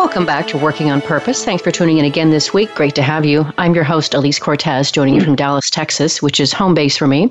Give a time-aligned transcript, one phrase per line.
[0.00, 1.44] Welcome back to Working on Purpose.
[1.44, 2.74] Thanks for tuning in again this week.
[2.74, 3.44] Great to have you.
[3.58, 7.06] I'm your host, Alise Cortez, joining you from Dallas, Texas, which is home base for
[7.06, 7.30] me.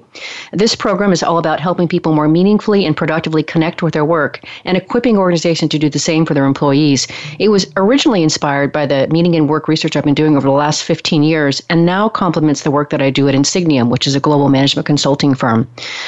[0.54, 4.46] This program is all about helping people more meaningfully and productively connect with their work
[4.66, 7.08] and equipping organizations to do the same for their employees.
[7.40, 10.54] It was originally inspired by the meaning and work research I've been doing over the
[10.54, 14.14] last 15 years and now complements the work that I do at Insigniam, which is
[14.14, 15.68] a global management consulting firm.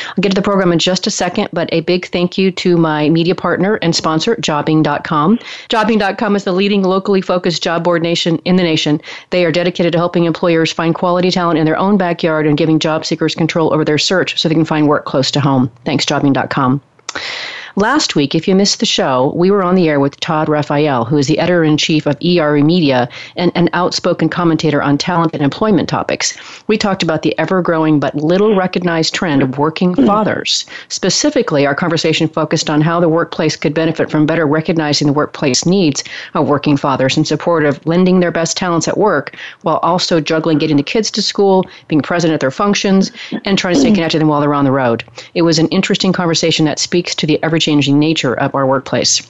[0.10, 2.78] I'll get to the program in just a second, but a big thank you to
[2.78, 5.40] my media partner and sponsor, Jobing.com.
[5.70, 9.02] Jobing.com is is the leading locally focused job board nation in the nation.
[9.30, 12.78] They are dedicated to helping employers find quality talent in their own backyard and giving
[12.78, 15.72] job seekers control over their search so they can find work close to home.
[15.86, 16.82] Thanks, Jobing.com.
[17.78, 21.06] Last week, if you missed the show, we were on the air with Todd Raphael,
[21.06, 25.34] who is the editor in chief of ERE Media and an outspoken commentator on talent
[25.34, 26.38] and employment topics.
[26.68, 30.66] We talked about the ever growing but little recognized trend of working fathers.
[30.90, 35.66] Specifically, our conversation focused on how the workplace could benefit from better recognizing the workplace
[35.66, 40.20] needs of working fathers in support of lending their best talents at work while also
[40.20, 43.14] juggling getting the kids to school, being present at their functions,
[43.46, 45.06] and trying to stay connected to them while they're on the road.
[45.36, 49.22] It was an interesting conversation that speaks to the ever changing nature of our workplace.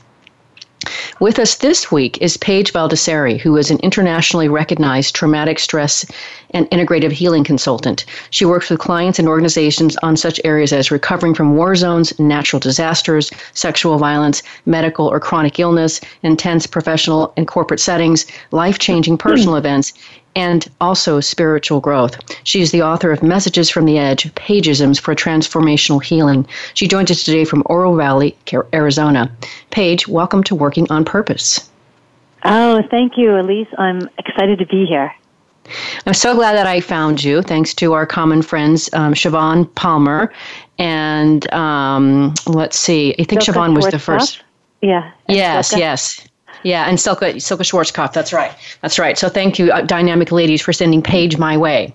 [1.19, 6.03] With us this week is Paige Baldessari, who is an internationally recognized traumatic stress
[6.49, 8.05] and integrative healing consultant.
[8.31, 12.59] She works with clients and organizations on such areas as recovering from war zones, natural
[12.59, 19.29] disasters, sexual violence, medical or chronic illness, intense professional and corporate settings, life changing hmm.
[19.29, 19.93] personal events,
[20.35, 22.17] and also spiritual growth.
[22.43, 26.47] She is the author of Messages from the Edge Paigeisms for Transformational Healing.
[26.73, 28.35] She joins us today from Oro Valley,
[28.73, 29.31] Arizona.
[29.71, 31.69] Paige, welcome to Working on Purpose.
[32.43, 33.67] Oh, thank you, Alise.
[33.77, 35.13] I'm excited to be here.
[36.05, 40.33] I'm so glad that I found you, thanks to our common friends, um, Siobhan Palmer.
[40.79, 44.43] And um, let's see, I think Siobhan was the first.
[44.81, 45.11] Yeah.
[45.27, 46.27] Yes, yes.
[46.63, 48.13] Yeah, and Silke, Silke Schwarzkopf.
[48.13, 48.51] That's right.
[48.81, 49.17] That's right.
[49.17, 51.93] So thank you, uh, dynamic ladies, for sending Paige my way.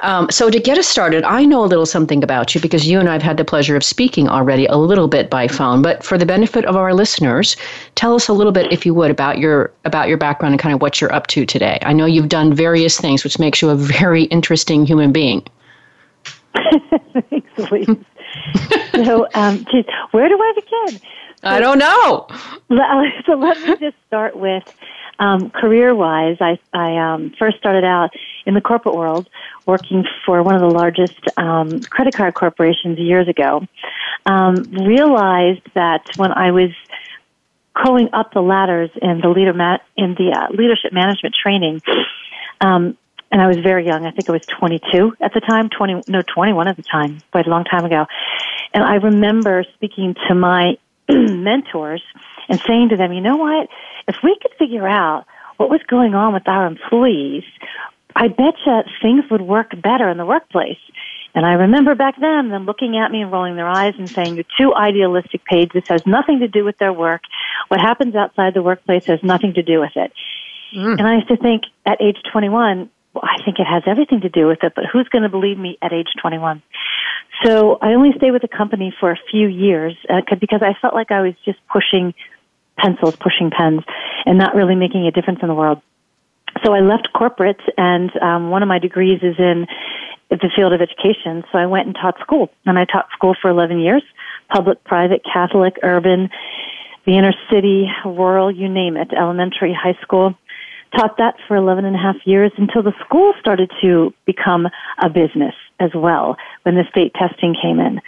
[0.00, 3.00] Um, so to get us started, I know a little something about you because you
[3.00, 5.82] and I have had the pleasure of speaking already a little bit by phone.
[5.82, 7.56] But for the benefit of our listeners,
[7.96, 10.74] tell us a little bit, if you would, about your about your background and kind
[10.74, 11.78] of what you're up to today.
[11.82, 15.44] I know you've done various things, which makes you a very interesting human being.
[17.30, 17.88] Thanks, Louise.
[18.92, 21.00] so, um, geez, where do I begin?
[21.42, 22.26] I don't know.
[23.26, 24.62] So let me just start with
[25.18, 26.36] um, career-wise.
[26.40, 28.10] I, I um, first started out
[28.44, 29.28] in the corporate world,
[29.64, 33.66] working for one of the largest um, credit card corporations years ago.
[34.26, 36.70] Um, realized that when I was
[37.84, 41.80] going up the ladders in the leader ma- in the uh, leadership management training.
[42.60, 42.96] Um,
[43.30, 44.06] and I was very young.
[44.06, 47.46] I think I was 22 at the time, 20, no, 21 at the time, quite
[47.46, 48.06] a long time ago.
[48.72, 50.78] And I remember speaking to my
[51.42, 52.02] mentors
[52.48, 53.68] and saying to them, you know what?
[54.06, 55.26] If we could figure out
[55.56, 57.44] what was going on with our employees,
[58.14, 60.78] I bet you things would work better in the workplace.
[61.34, 64.34] And I remember back then them looking at me and rolling their eyes and saying,
[64.34, 65.70] You're too idealistic, Paige.
[65.72, 67.22] This has nothing to do with their work.
[67.68, 70.12] What happens outside the workplace has nothing to do with it.
[70.74, 70.98] Mm.
[70.98, 72.90] And I used to think at age 21,
[73.20, 75.58] well, I think it has everything to do with it, but who's going to believe
[75.58, 76.62] me at age 21?
[77.44, 80.94] So I only stayed with the company for a few years uh, because I felt
[80.94, 82.14] like I was just pushing
[82.76, 83.82] pencils, pushing pens,
[84.24, 85.80] and not really making a difference in the world.
[86.64, 89.66] So I left corporate, and um, one of my degrees is in
[90.30, 91.44] the field of education.
[91.52, 94.02] So I went and taught school, and I taught school for 11 years
[94.50, 96.30] public, private, Catholic, urban,
[97.04, 100.34] the inner city, rural, you name it, elementary, high school
[100.96, 104.68] taught that for 11 and a half years until the school started to become
[105.02, 108.00] a business as well when the state testing came in.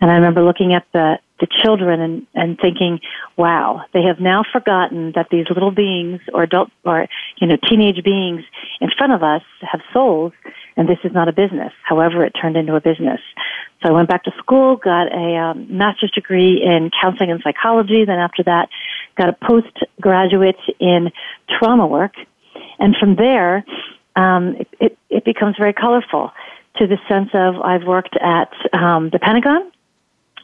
[0.00, 3.00] And I remember looking at the, the children and, and thinking,
[3.36, 7.06] wow, they have now forgotten that these little beings or adult or,
[7.38, 8.44] you know, teenage beings
[8.80, 10.32] in front of us have souls
[10.76, 11.72] and this is not a business.
[11.82, 13.20] However, it turned into a business.
[13.82, 18.04] So I went back to school, got a um, master's degree in counseling and psychology.
[18.04, 18.68] Then after that,
[19.16, 21.12] got a postgraduate in
[21.48, 22.14] trauma work.
[22.78, 23.64] And from there,
[24.16, 26.32] um, it, it, it becomes very colorful
[26.76, 29.70] to the sense of I've worked at um, the Pentagon.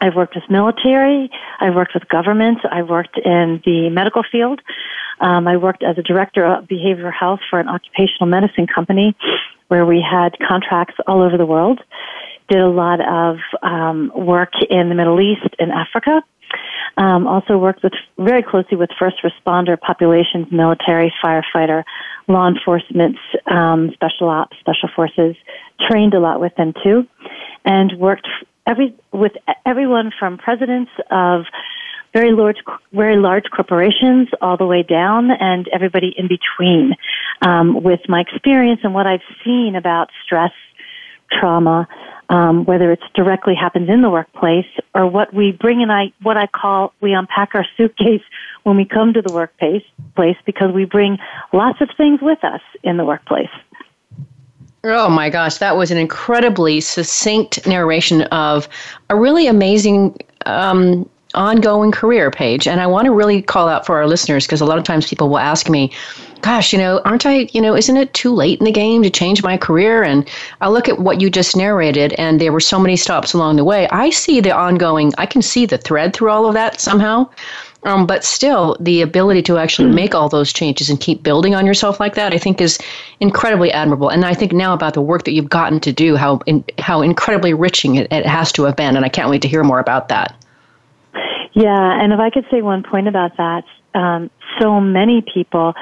[0.01, 1.31] I've worked with military.
[1.61, 2.59] I've worked with government.
[2.71, 4.61] I've worked in the medical field.
[5.21, 9.17] Um, I worked as a director of behavioral health for an occupational medicine company
[9.69, 11.81] where we had contracts all over the world.
[12.49, 16.23] Did a lot of um, work in the Middle East and Africa.
[16.97, 21.83] Um, also worked with very closely with first responder populations, military, firefighter,
[22.29, 25.35] law enforcement, um, special ops, special forces.
[25.91, 27.07] Trained a lot with them too,
[27.65, 28.29] and worked
[28.67, 29.33] every with
[29.67, 31.45] everyone from presidents of
[32.13, 32.59] very large,
[32.93, 36.95] very large corporations all the way down and everybody in between.
[37.43, 40.53] Um, with my experience and what I've seen about stress,
[41.33, 41.89] trauma,
[42.29, 46.37] um, whether it's directly happens in the workplace or what we bring in, I what
[46.37, 48.23] I call we unpack our suitcase
[48.63, 49.83] when we come to the workplace
[50.17, 51.19] place because we bring
[51.53, 53.51] lots of things with us in the workplace.
[54.85, 58.69] Oh my gosh, that was an incredibly succinct narration of
[59.09, 62.67] a really amazing um, ongoing career Paige.
[62.67, 65.09] And I want to really call out for our listeners because a lot of times
[65.09, 65.93] people will ask me,
[66.41, 69.11] gosh, you know, aren't I, you know, isn't it too late in the game to
[69.11, 70.03] change my career?
[70.03, 70.29] And
[70.61, 73.65] I look at what you just narrated, and there were so many stops along the
[73.65, 73.89] way.
[73.89, 77.31] I see the ongoing, I can see the thread through all of that somehow.
[77.85, 79.95] Um, but still, the ability to actually hmm.
[79.95, 82.79] make all those changes and keep building on yourself like that, I think, is
[83.21, 84.09] incredibly admirable.
[84.09, 87.03] And I think now about the work that you've gotten to do, how in, how
[87.03, 88.97] incredibly enriching it, it has to have been.
[88.97, 90.35] And I can't wait to hear more about that.
[91.55, 93.65] Yeah, and if I could say one point about that,
[93.95, 94.31] um,
[94.61, 95.75] so many people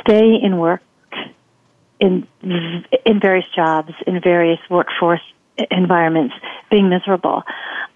[0.00, 0.82] stay in work
[2.00, 5.20] in in various jobs in various workforce
[5.70, 6.34] environments
[6.70, 7.42] being miserable.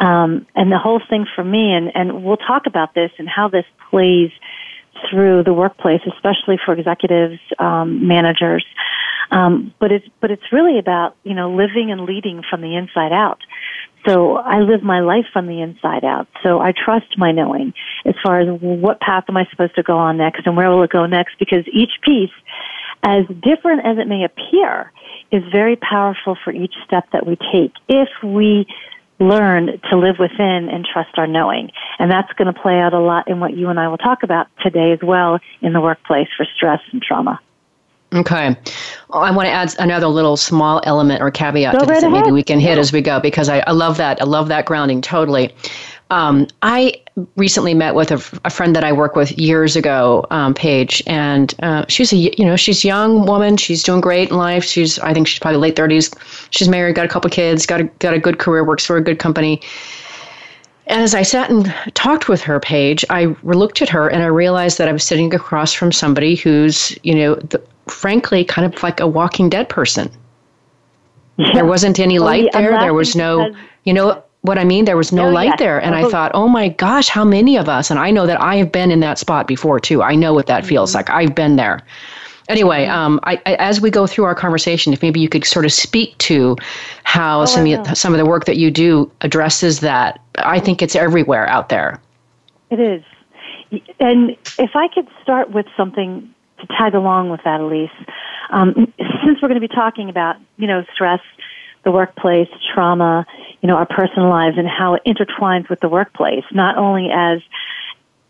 [0.00, 3.49] Um, and the whole thing for me and and we'll talk about this and how
[3.49, 4.31] this plays
[5.10, 8.64] through the workplace especially for executives um, managers.
[9.31, 13.12] Um, but it's but it's really about you know living and leading from the inside
[13.12, 13.38] out
[14.06, 16.26] so I live my life from the inside out.
[16.43, 17.72] So I trust my knowing
[18.04, 20.82] as far as what path am I supposed to go on next and where will
[20.82, 22.31] it go next because each piece,
[23.02, 24.93] as different as it may appear,
[25.31, 28.66] is very powerful for each step that we take if we
[29.20, 31.70] learn to live within and trust our knowing.
[31.99, 34.25] And that's going to play out a lot in what you and I will talk
[34.25, 37.40] about today as well in the workplace for stress and trauma.
[38.14, 38.56] Okay.
[39.11, 42.11] I want to add another little small element or caveat go to this right that
[42.11, 44.20] maybe we can hit as we go because I, I love that.
[44.20, 45.55] I love that grounding totally.
[46.11, 47.00] Um, I
[47.37, 51.55] recently met with a, a, friend that I worked with years ago, um, Paige, and
[51.62, 53.56] uh, she's a you know she's a young woman.
[53.56, 54.62] She's doing great in life.
[54.62, 56.11] She's I think she's probably late thirties.
[56.50, 59.03] She's married, got a couple kids, got a got a good career, works for a
[59.03, 59.62] good company.
[60.87, 64.26] And as I sat and talked with her, Paige, I looked at her and I
[64.26, 68.82] realized that I was sitting across from somebody who's, you know, the, frankly, kind of
[68.82, 70.10] like a walking dead person.
[71.36, 71.52] Yeah.
[71.54, 72.80] There wasn't any light well, there.
[72.80, 73.54] There was no,
[73.84, 74.84] you know what I mean?
[74.84, 75.58] There was no oh, light yes.
[75.58, 75.80] there.
[75.80, 77.90] And I thought, oh my gosh, how many of us?
[77.90, 80.02] And I know that I have been in that spot before too.
[80.02, 80.68] I know what that mm-hmm.
[80.68, 81.10] feels like.
[81.10, 81.80] I've been there.
[82.48, 82.92] Anyway, mm-hmm.
[82.92, 85.72] um, I, I, as we go through our conversation, if maybe you could sort of
[85.72, 86.56] speak to
[87.04, 90.20] how oh, some, of, some of the work that you do addresses that.
[90.38, 92.00] I think it's everywhere out there.
[92.70, 93.04] It is.
[94.00, 97.91] And if I could start with something to tag along with that, Alise,
[98.50, 98.93] um,
[99.25, 101.20] since we're going to be talking about, you know, stress,
[101.85, 103.26] the workplace, trauma,
[103.61, 107.41] you know, our personal lives and how it intertwines with the workplace, not only as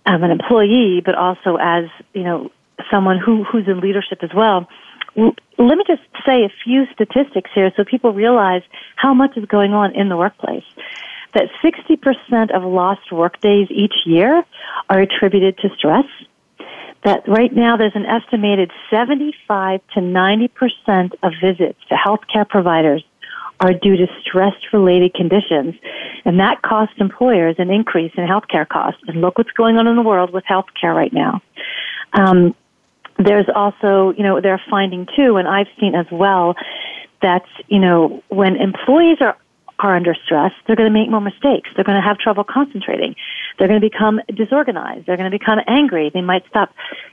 [0.06, 1.84] um, an employee, but also as,
[2.14, 2.50] you know,
[2.90, 4.68] someone who, who's in leadership as well.
[5.16, 8.62] Let me just say a few statistics here so people realize
[8.96, 10.64] how much is going on in the workplace.
[11.34, 14.42] That 60% of lost workdays each year
[14.88, 16.04] are attributed to stress
[17.04, 23.04] that right now there's an estimated 75 to 90% of visits to healthcare providers
[23.60, 25.74] are due to stress related conditions.
[26.24, 29.00] And that costs employers an increase in healthcare costs.
[29.06, 31.40] And look what's going on in the world with healthcare right now.
[32.12, 32.54] Um,
[33.18, 36.54] there's also, you know, they're finding too, and I've seen as well,
[37.20, 39.36] that, you know, when employees are
[39.82, 41.70] are under stress, they're going to make more mistakes.
[41.74, 43.14] They're going to have trouble concentrating.
[43.58, 45.06] They're going to become disorganized.
[45.06, 46.10] They're going to become angry.
[46.12, 46.70] They might stop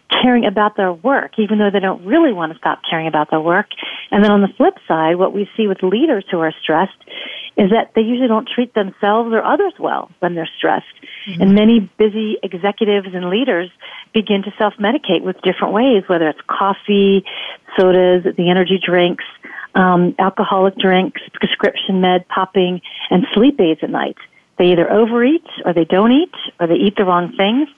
[0.10, 3.42] caring about their work, even though they don't really want to stop caring about their
[3.42, 3.68] work.
[4.12, 6.98] And then on the flip side, what we see with leaders who are stressed
[7.58, 10.86] is that they usually don't treat themselves or others well when they're stressed.
[11.28, 11.42] Mm-hmm.
[11.42, 13.70] And many busy executives and leaders
[14.14, 17.26] begin to self-medicate with different ways, whether it's coffee,
[17.78, 19.26] sodas, the energy drinks,
[19.76, 24.18] um, alcoholic drinks, prescription med popping, and sleep aids at night.
[24.58, 27.70] They either overeat or they don't eat or they eat the wrong things.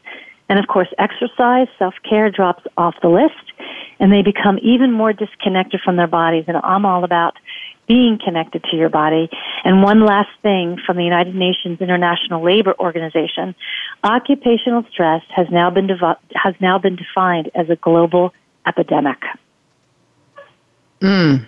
[0.49, 3.53] And of course, exercise, self-care drops off the list
[3.99, 6.45] and they become even more disconnected from their bodies.
[6.47, 7.37] And I'm all about
[7.87, 9.29] being connected to your body.
[9.63, 13.53] And one last thing from the United Nations International Labor Organization,
[14.03, 18.33] occupational stress has now been devo- has now been defined as a global
[18.65, 19.17] epidemic.
[21.01, 21.45] Mm.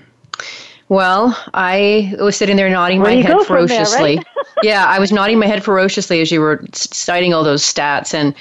[0.90, 4.16] Well, I was sitting there nodding Where my head ferociously.
[4.16, 4.46] There, right?
[4.63, 8.36] yeah, I was nodding my head ferociously as you were citing all those stats and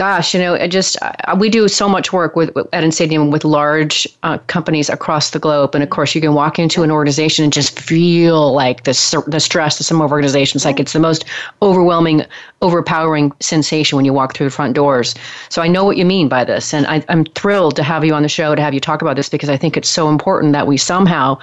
[0.00, 3.30] gosh, you know, it just uh, we do so much work with, with at Insigniam
[3.30, 6.90] with large uh, companies across the globe, and of course, you can walk into an
[6.90, 10.64] organization and just feel like the the stress of some of organizations.
[10.64, 11.26] Like it's the most
[11.60, 12.24] overwhelming,
[12.62, 15.14] overpowering sensation when you walk through the front doors.
[15.50, 18.14] So I know what you mean by this, and I, I'm thrilled to have you
[18.14, 20.54] on the show to have you talk about this because I think it's so important
[20.54, 21.38] that we somehow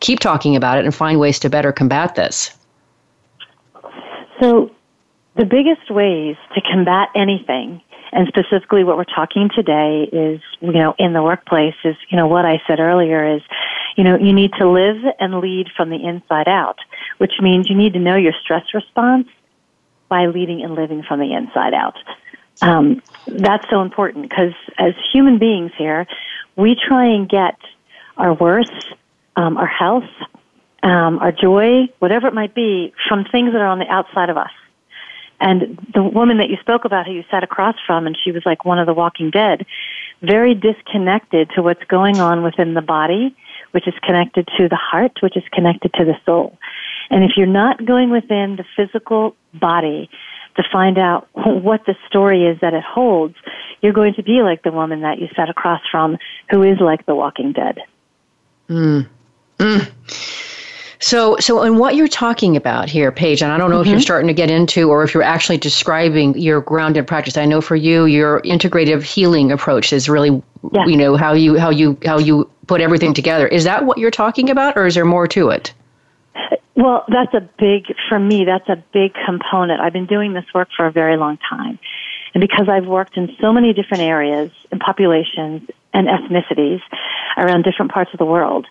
[0.00, 2.56] keep talking about it and find ways to better combat this.
[4.40, 4.70] So,
[5.36, 10.94] the biggest ways to combat anything and specifically what we're talking today is, you know,
[10.98, 13.42] in the workplace is, you know, what I said earlier is,
[13.96, 16.78] you know, you need to live and lead from the inside out,
[17.18, 19.28] which means you need to know your stress response
[20.08, 21.96] by leading and living from the inside out.
[22.62, 26.06] Um, that's so important because as human beings here,
[26.56, 27.56] we try and get
[28.16, 28.68] our worth,
[29.36, 30.10] um, our health,
[30.82, 34.36] um, our joy, whatever it might be, from things that are on the outside of
[34.36, 34.50] us.
[35.40, 38.42] And the woman that you spoke about, who you sat across from, and she was
[38.44, 39.66] like one of the walking dead,
[40.20, 43.34] very disconnected to what's going on within the body,
[43.70, 46.58] which is connected to the heart, which is connected to the soul.
[47.08, 50.10] And if you're not going within the physical body
[50.56, 53.36] to find out what the story is that it holds,
[53.80, 56.18] you're going to be like the woman that you sat across from,
[56.50, 57.78] who is like the walking dead.
[58.68, 59.08] Mm.
[59.58, 59.90] Mm.
[61.02, 63.82] So, so, and what you're talking about here, Paige, and I don't know mm-hmm.
[63.82, 64.02] if you're mm-hmm.
[64.02, 67.38] starting to get into or if you're actually describing your grounded practice.
[67.38, 70.42] I know for you, your integrative healing approach is really,
[70.72, 70.84] yeah.
[70.86, 73.48] you know, how you how you how you put everything together.
[73.48, 75.72] Is that what you're talking about, or is there more to it?
[76.76, 78.44] Well, that's a big for me.
[78.44, 79.80] That's a big component.
[79.80, 81.78] I've been doing this work for a very long time,
[82.34, 86.82] and because I've worked in so many different areas and populations and ethnicities
[87.38, 88.66] around different parts of the world,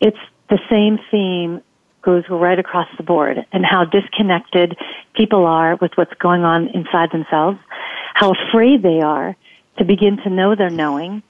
[0.00, 0.18] it's
[0.50, 1.62] the same theme
[2.02, 4.76] goes right across the board and how disconnected
[5.14, 7.58] people are with what's going on inside themselves,
[8.14, 9.34] how afraid they are
[9.78, 11.22] to begin to know their knowing,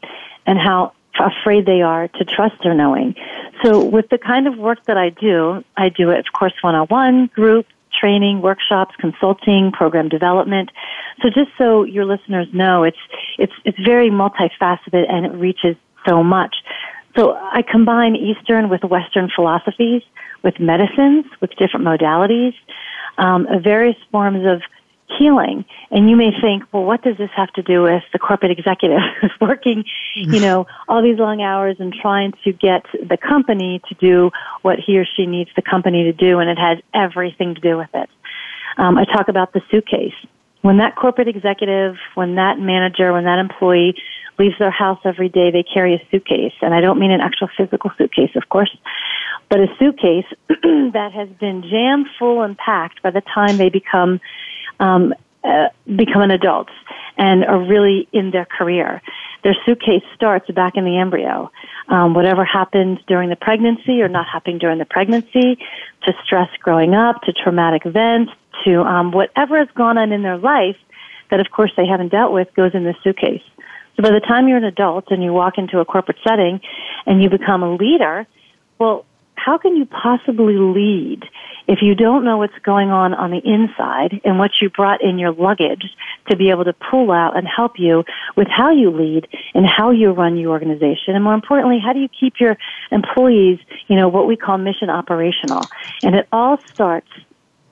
[0.47, 3.14] and how afraid they are to trust their knowing.
[3.62, 7.28] So with the kind of work that I do, I do it, of course, one-on-one,
[7.28, 7.66] group,
[7.99, 10.71] training, workshops, consulting, program development.
[11.23, 12.99] So just so your listeners know, it's,
[13.38, 16.56] it's, it's very multifaceted and it reaches so much.
[17.16, 20.02] So I combine Eastern with Western philosophies,
[20.42, 22.54] with medicines, with different modalities,
[23.18, 24.62] um, various forms of
[25.18, 25.64] healing.
[25.90, 29.00] And you may think, well, what does this have to do with the corporate executive
[29.21, 33.94] who's working, you know, all these long hours and trying to get the company to
[33.94, 34.30] do
[34.62, 37.76] what he or she needs the company to do, and it has everything to do
[37.76, 38.09] with it.
[38.76, 40.14] Um, I talk about the suitcase.
[40.64, 43.97] When that corporate executive, when that manager, when that employee
[44.38, 46.54] leaves their house every day, they carry a suitcase.
[46.62, 48.75] And I don't mean an actual physical suitcase, of course,
[49.50, 54.23] but a suitcase that has been jammed full and packed by the time they become
[54.80, 55.12] um,
[55.44, 56.71] uh, become an adult
[57.18, 59.02] and are really in their career.
[59.44, 61.52] Their suitcase starts back in the embryo.
[61.88, 65.58] Um, whatever happened during the pregnancy or not happening during the pregnancy,
[66.04, 68.32] to stress growing up, to traumatic events,
[68.64, 70.76] to um, whatever has gone on in their life
[71.30, 73.42] that, of course, they haven't dealt with, goes in the suitcase.
[73.96, 76.60] So by the time you're an adult and you walk into a corporate setting
[77.06, 78.26] and you become a leader,
[78.78, 81.24] well, how can you possibly lead
[81.66, 85.18] if you don't know what's going on on the inside and what you brought in
[85.18, 85.84] your luggage
[86.30, 88.04] to be able to pull out and help you
[88.36, 91.14] with how you lead and how you run your organization?
[91.14, 92.56] And more importantly how do you keep your
[92.90, 95.68] employees you know what we call mission operational?
[96.02, 97.08] And it all starts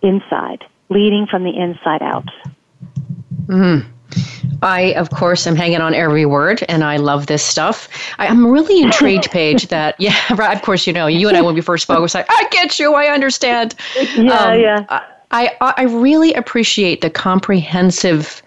[0.02, 2.28] inside leading from the inside out.
[3.46, 3.88] Mm-hmm.
[4.62, 7.88] I, of course, am hanging on every word, and I love this stuff.
[8.18, 11.42] I, am really intrigued, Paige, that, yeah, right, of course, you know, you and I,
[11.42, 13.74] when we first spoke, was like, I get you, I understand.
[14.16, 15.04] Yeah, um, yeah.
[15.32, 18.41] I, I really appreciate the comprehensive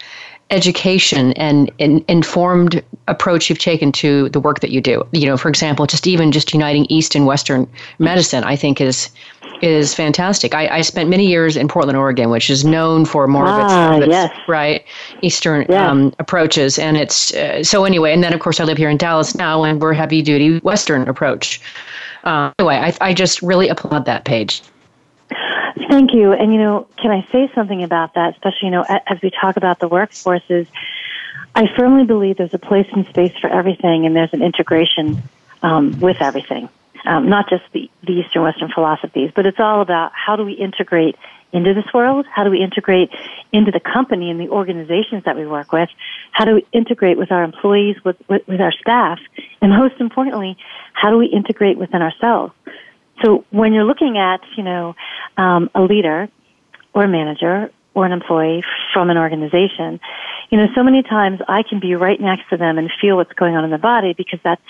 [0.52, 5.06] education and, and, informed approach you've taken to the work that you do.
[5.12, 9.10] You know, for example, just even just uniting East and Western medicine, I think is
[9.62, 10.54] is fantastic.
[10.54, 14.02] I, I spent many years in Portland, Oregon, which is known for more ah, of
[14.02, 14.38] its, yes.
[14.48, 14.86] right
[15.22, 18.14] Eastern um, approaches, and it's uh, so anyway.
[18.14, 21.08] And then of course I live here in Dallas now, and we're heavy duty Western
[21.08, 21.62] approach.
[22.24, 24.62] Uh, anyway, I, I just really applaud that Paige.
[25.96, 26.34] Thank you.
[26.34, 28.34] And you know, can I say something about that?
[28.34, 30.68] Especially, you know, as we talk about the workforces,
[31.56, 35.24] I firmly believe there's a place and space for everything, and there's an integration
[35.64, 36.68] um, with everything.
[37.06, 40.54] um, not just the, the Eastern Western philosophies, but it's all about how do we
[40.54, 41.16] integrate
[41.54, 42.26] into this world?
[42.30, 43.12] How do we integrate
[43.54, 45.90] into the company and the organizations that we work with?
[46.32, 49.20] How do we integrate with our employees, with, with, with our staff?
[49.62, 50.58] And most importantly,
[50.94, 52.54] how do we integrate within ourselves?
[53.24, 54.96] So when you're looking at, you know,
[55.38, 56.30] um, a leader
[56.94, 60.00] or a manager or an employee from an organization,
[60.50, 63.34] you know, so many times I can be right next to them and feel what's
[63.34, 64.62] going on in the body because that's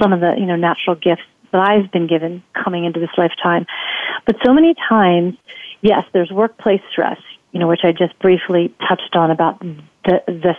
[0.00, 3.66] some of the, you know, natural gifts that I've been given coming into this lifetime.
[4.26, 5.36] But so many times,
[5.80, 7.20] yes, there's workplace stress,
[7.52, 10.56] you know, which I just briefly touched on about the, the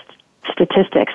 [0.52, 1.14] statistics.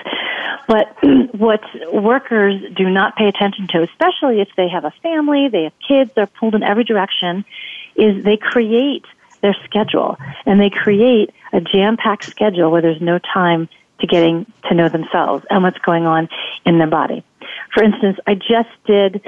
[0.67, 0.97] But
[1.33, 1.63] what
[1.93, 6.11] workers do not pay attention to, especially if they have a family, they have kids,
[6.15, 7.45] they're pulled in every direction,
[7.97, 9.05] is they create
[9.43, 13.69] their schedule and they create a jam-packed schedule where there's no time
[14.01, 16.29] to getting to know themselves and what's going on
[16.65, 17.25] in their body.
[17.75, 19.23] For instance, I just did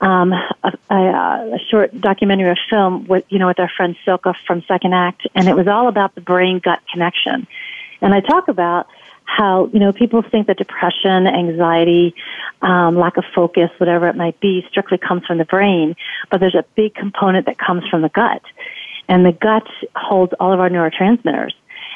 [0.00, 4.34] um, a, a, a short documentary, a film with you know with our friend Silke
[4.46, 7.46] from Second Act, and it was all about the brain gut connection.
[8.00, 8.86] And I talk about
[9.36, 12.14] how you know people think that depression, anxiety,
[12.62, 15.94] um, lack of focus, whatever it might be, strictly comes from the brain,
[16.30, 18.42] but there's a big component that comes from the gut,
[19.08, 21.52] and the gut holds all of our neurotransmitters.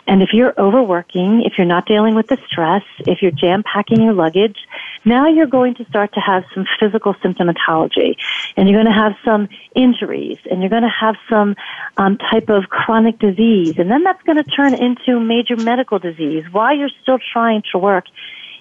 [0.06, 4.02] And if you're overworking, if you're not dealing with the stress, if you're jam packing
[4.02, 4.56] your luggage,
[5.04, 8.16] now you're going to start to have some physical symptomatology.
[8.56, 11.56] And you're going to have some injuries and you're going to have some
[11.96, 13.78] um, type of chronic disease.
[13.78, 17.78] And then that's going to turn into major medical disease while you're still trying to
[17.78, 18.04] work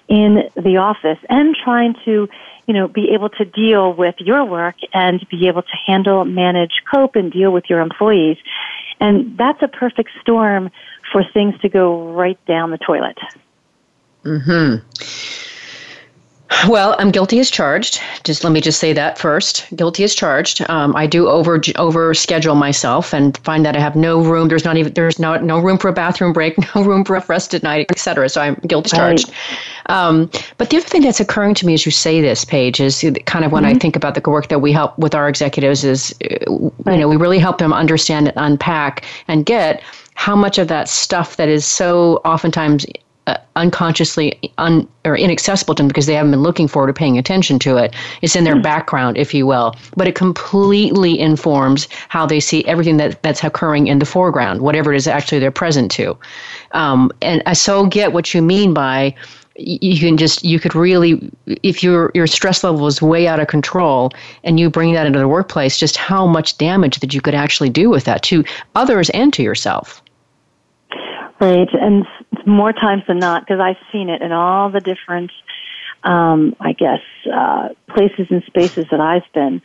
[0.08, 2.28] in the office and trying to
[2.66, 6.72] you know, be able to deal with your work and be able to handle, manage,
[6.90, 8.38] cope, and deal with your employees.
[9.00, 10.70] And that's a perfect storm
[11.14, 13.16] for things to go right down the toilet.
[14.24, 14.76] Hmm.
[16.66, 18.00] Well, I'm guilty as charged.
[18.24, 19.64] Just let me just say that first.
[19.76, 20.68] Guilty as charged.
[20.68, 24.48] Um, I do over over schedule myself and find that I have no room.
[24.48, 27.24] There's not even there's no no room for a bathroom break, no room for a
[27.26, 28.28] rest at night, etc.
[28.28, 29.28] So I'm guilty as charged.
[29.28, 29.96] Right.
[29.96, 33.04] Um, but the other thing that's occurring to me as you say this, Paige, is
[33.26, 33.76] kind of when mm-hmm.
[33.76, 36.94] I think about the work that we help with our executives is, right.
[36.94, 39.80] you know, we really help them understand and unpack and get
[40.14, 42.86] how much of that stuff that is so oftentimes
[43.26, 47.16] uh, unconsciously un, or inaccessible to them because they haven't been looking forward to paying
[47.16, 47.94] attention to it.
[48.20, 48.62] It's in their mm.
[48.62, 53.86] background, if you will, but it completely informs how they see everything that, that's occurring
[53.86, 56.18] in the foreground, whatever it is actually they're present to.
[56.72, 59.14] Um, and I so get what you mean by
[59.56, 61.30] you can just you could really
[61.62, 64.10] if your your stress level is way out of control
[64.42, 67.70] and you bring that into the workplace just how much damage that you could actually
[67.70, 70.02] do with that to others and to yourself
[71.40, 72.06] Right, and
[72.46, 75.32] more times than not, because I've seen it in all the different,
[76.04, 77.00] um, I guess,
[77.32, 79.60] uh, places and spaces that I've been.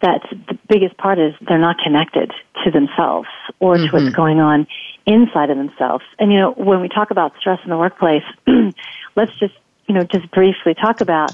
[0.00, 2.30] That the biggest part is they're not connected
[2.64, 3.86] to themselves or mm-hmm.
[3.86, 4.14] to what's mm-hmm.
[4.14, 4.66] going on
[5.06, 6.04] inside of themselves.
[6.18, 8.24] And you know, when we talk about stress in the workplace,
[9.16, 9.54] let's just
[9.86, 11.32] you know just briefly talk about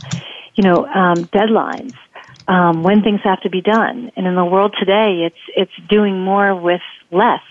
[0.55, 1.95] you know um, deadlines.
[2.49, 6.21] Um, when things have to be done, and in the world today, it's it's doing
[6.21, 7.43] more with less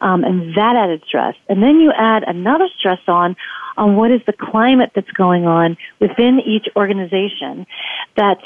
[0.00, 1.34] um, and that added stress.
[1.48, 3.36] And then you add another stress on
[3.76, 7.66] on what is the climate that's going on within each organization
[8.16, 8.44] that's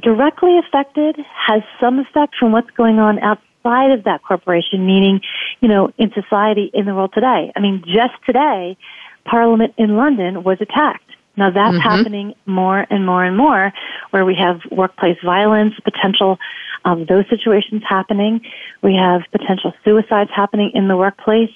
[0.00, 5.20] directly affected, has some effect from what's going on outside of that corporation, meaning,
[5.60, 7.52] you know, in society in the world today.
[7.54, 8.76] I mean, just today,
[9.24, 11.10] Parliament in London was attacked.
[11.36, 11.88] Now that's mm-hmm.
[11.88, 13.72] happening more and more and more,
[14.10, 16.38] where we have workplace violence, potential
[16.84, 18.40] of those situations happening.
[18.82, 21.50] We have potential suicides happening in the workplace,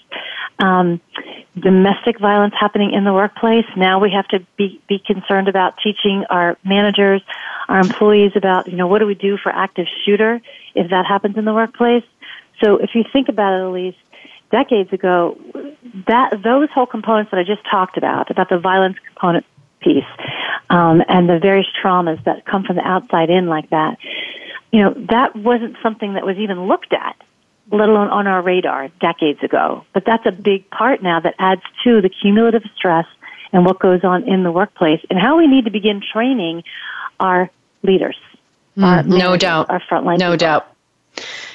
[0.59, 1.01] um,
[1.59, 3.67] domestic violence happening in the workplace.
[3.77, 7.23] Now we have to be, be concerned about teaching our managers,
[7.69, 10.41] our employees about, you know, what do we do for active shooter
[10.75, 12.05] if that happens in the workplace?
[12.63, 13.97] So if you think about it, Alise,
[14.51, 15.37] decades ago,
[16.07, 19.45] that those whole components that I just talked about, about the violence component
[19.87, 20.05] piece,
[20.71, 23.99] um, and the various traumas that come from the outside in like that,
[24.73, 27.17] you know, that wasn't something that was even looked at,
[27.71, 29.85] let alone on our radar decades ago.
[29.93, 33.07] But that's a big part now that adds to the cumulative stress
[33.53, 36.65] and what goes on in the workplace and how we need to begin training
[37.21, 37.51] our
[37.83, 38.17] leaders.
[38.77, 39.71] Mm, our no doubt.
[39.71, 40.19] Our frontline.
[40.19, 40.37] No people.
[40.37, 40.67] doubt.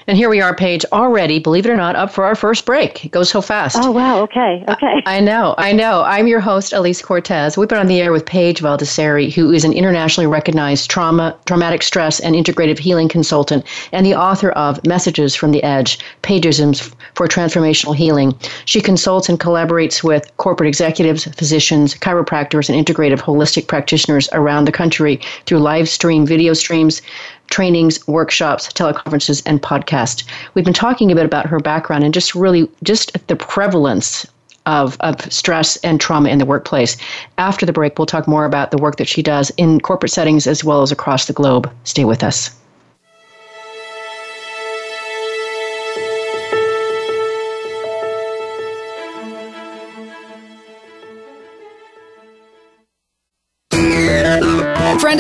[0.08, 3.06] And here we are, Paige, already, believe it or not, up for our first break.
[3.06, 3.78] It goes so fast.
[3.80, 4.22] Oh, wow.
[4.22, 4.64] Okay.
[4.68, 5.02] Okay.
[5.06, 5.56] I, I know.
[5.58, 6.04] I know.
[6.04, 7.58] I'm your host, Alise Cortez.
[7.58, 11.84] We've been on the air with Paige Valdesari, who is an internationally recognized trauma, traumatic
[11.84, 17.28] stress, and integrative healing consultant and the author of Messages from the Edge Paigeisms for
[17.28, 18.36] Transformational Healing.
[18.66, 24.72] She consults and collaborates with corporate executives, physicians, chiropractors, and integrative holistic practitioners around the
[24.72, 27.02] country through live stream video streams
[27.52, 30.24] trainings, workshops, teleconferences, and podcasts.
[30.56, 34.26] We've been talking a bit about her background and just really just the prevalence
[34.66, 36.98] of, of stress and trauma in the workplace.
[37.38, 40.48] After the break, we'll talk more about the work that she does in corporate settings
[40.48, 41.72] as well as across the globe.
[41.84, 42.56] Stay with us.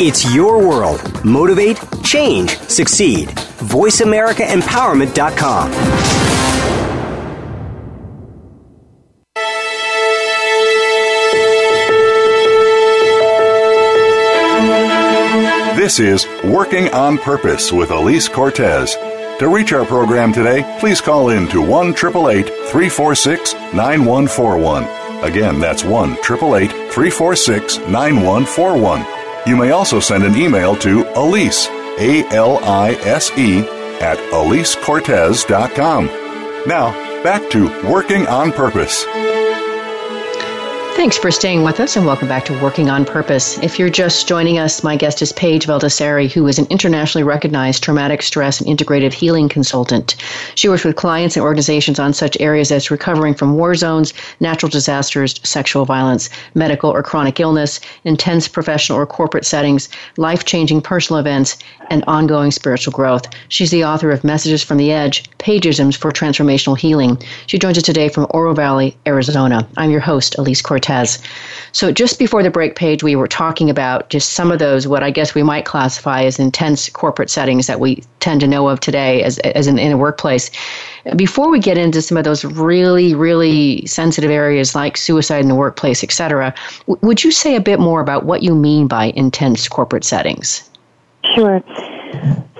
[0.00, 1.24] It's your world.
[1.24, 3.28] Motivate, change, succeed.
[3.28, 5.70] VoiceAmericaEmpowerment.com.
[15.76, 18.96] This is Working on Purpose with Alise Cortez.
[19.38, 24.82] To reach our program today, please call in to 1 346 9141.
[25.22, 29.23] Again, that's 1 346 9141.
[29.46, 33.60] You may also send an email to Alise, A L I S E,
[34.00, 36.06] at AliseCortez.com.
[36.66, 39.04] Now, back to Working on Purpose.
[40.96, 43.58] Thanks for staying with us and welcome back to Working on Purpose.
[43.58, 47.82] If you're just joining us, my guest is Paige Valdesari, who is an internationally recognized
[47.82, 50.14] traumatic stress and integrative healing consultant.
[50.54, 54.70] She works with clients and organizations on such areas as recovering from war zones, natural
[54.70, 61.18] disasters, sexual violence, medical or chronic illness, intense professional or corporate settings, life changing personal
[61.18, 61.58] events,
[61.90, 63.28] and ongoing spiritual growth.
[63.48, 67.20] She's the author of Messages from the Edge Paigeisms for Transformational Healing.
[67.46, 69.66] She joins us today from Oro Valley, Arizona.
[69.76, 71.18] I'm your host, Alise Cortez.
[71.72, 75.02] So, just before the break Paige, we were talking about just some of those, what
[75.02, 78.80] I guess we might classify as intense corporate settings that we tend to know of
[78.80, 80.50] today as, as in, in a workplace.
[81.16, 85.54] Before we get into some of those really, really sensitive areas like suicide in the
[85.54, 86.54] workplace, et cetera,
[86.86, 90.68] w- would you say a bit more about what you mean by intense corporate settings?
[91.34, 91.62] Sure.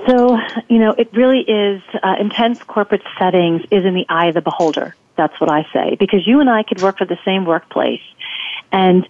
[0.07, 4.35] So, you know, it really is uh, intense corporate settings is in the eye of
[4.35, 4.95] the beholder.
[5.17, 5.97] That's what I say.
[5.99, 8.03] Because you and I could work for the same workplace
[8.75, 9.09] and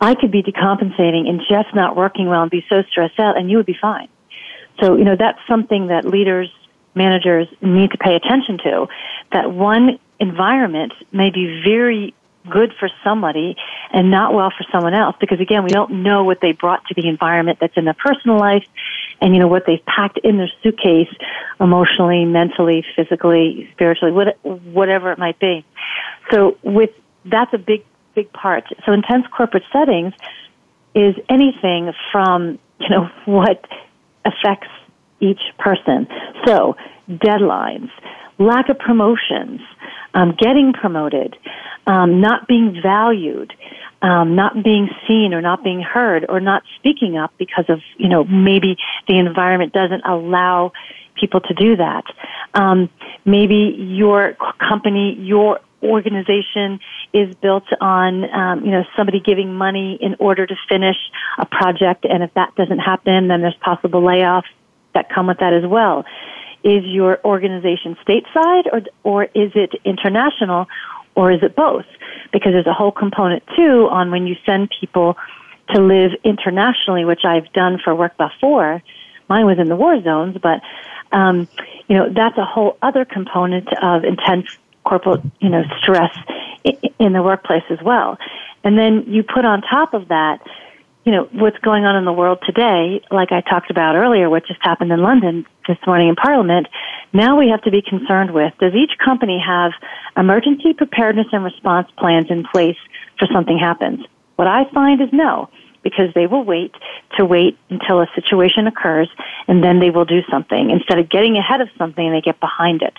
[0.00, 3.48] I could be decompensating and just not working well and be so stressed out and
[3.48, 4.08] you would be fine.
[4.80, 6.52] So, you know, that's something that leaders,
[6.94, 8.88] managers need to pay attention to.
[9.32, 12.14] That one environment may be very
[12.50, 13.56] good for somebody
[13.92, 16.94] and not well for someone else because again we don't know what they brought to
[16.94, 18.64] the environment that's in their personal life
[19.20, 21.12] and you know what they've packed in their suitcase
[21.58, 25.64] emotionally mentally physically spiritually what, whatever it might be
[26.30, 26.90] so with
[27.24, 27.84] that's a big
[28.16, 30.12] big part so intense corporate settings
[30.96, 33.64] is anything from you know what
[34.24, 34.68] affects
[35.20, 36.08] each person
[36.44, 36.76] so
[37.08, 37.90] deadlines
[38.38, 39.60] lack of promotions
[40.14, 41.36] um, getting promoted
[41.86, 43.52] um, not being valued,
[44.02, 48.08] um, not being seen or not being heard or not speaking up because of, you
[48.08, 48.76] know, maybe
[49.08, 50.72] the environment doesn't allow
[51.18, 52.04] people to do that.
[52.54, 52.90] Um,
[53.24, 56.80] maybe your company, your organization
[57.12, 60.96] is built on, um, you know, somebody giving money in order to finish
[61.38, 64.50] a project, and if that doesn't happen, then there's possible layoffs
[64.94, 66.04] that come with that as well.
[66.64, 70.66] Is your organization stateside or, or is it international
[71.14, 71.84] or is it both?
[72.32, 75.16] Because there's a whole component too on when you send people
[75.70, 78.82] to live internationally, which I've done for work before.
[79.28, 80.60] Mine was in the war zones, but
[81.12, 81.48] um,
[81.88, 84.46] you know that's a whole other component of intense
[84.86, 86.16] corporal, you know, stress
[86.98, 88.18] in the workplace as well.
[88.64, 90.40] And then you put on top of that,
[91.04, 94.46] you know, what's going on in the world today, like I talked about earlier, what
[94.46, 96.66] just happened in London this morning in Parliament,
[97.12, 99.72] Now we have to be concerned with does each company have
[100.16, 102.76] emergency preparedness and response plans in place
[103.18, 104.04] for something happens?
[104.36, 105.48] What I find is no,
[105.82, 106.74] because they will wait
[107.16, 109.08] to wait until a situation occurs
[109.46, 110.70] and then they will do something.
[110.70, 112.94] Instead of getting ahead of something, they get behind it.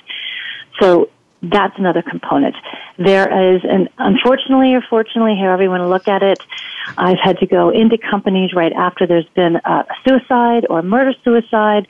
[0.79, 1.09] So
[1.41, 2.55] that's another component.
[2.97, 6.39] There is, and unfortunately or fortunately, however you want to look at it,
[6.97, 11.87] I've had to go into companies right after there's been a suicide or murder suicide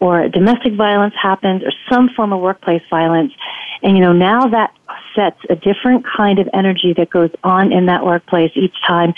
[0.00, 3.32] or domestic violence happens or some form of workplace violence.
[3.82, 4.74] And you know, now that
[5.14, 9.14] sets a different kind of energy that goes on in that workplace each time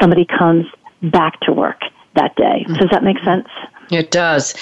[0.00, 0.66] somebody comes
[1.02, 1.80] back to work
[2.14, 2.64] that day.
[2.64, 2.74] Mm-hmm.
[2.74, 3.48] Does that make sense?
[3.90, 4.54] It does.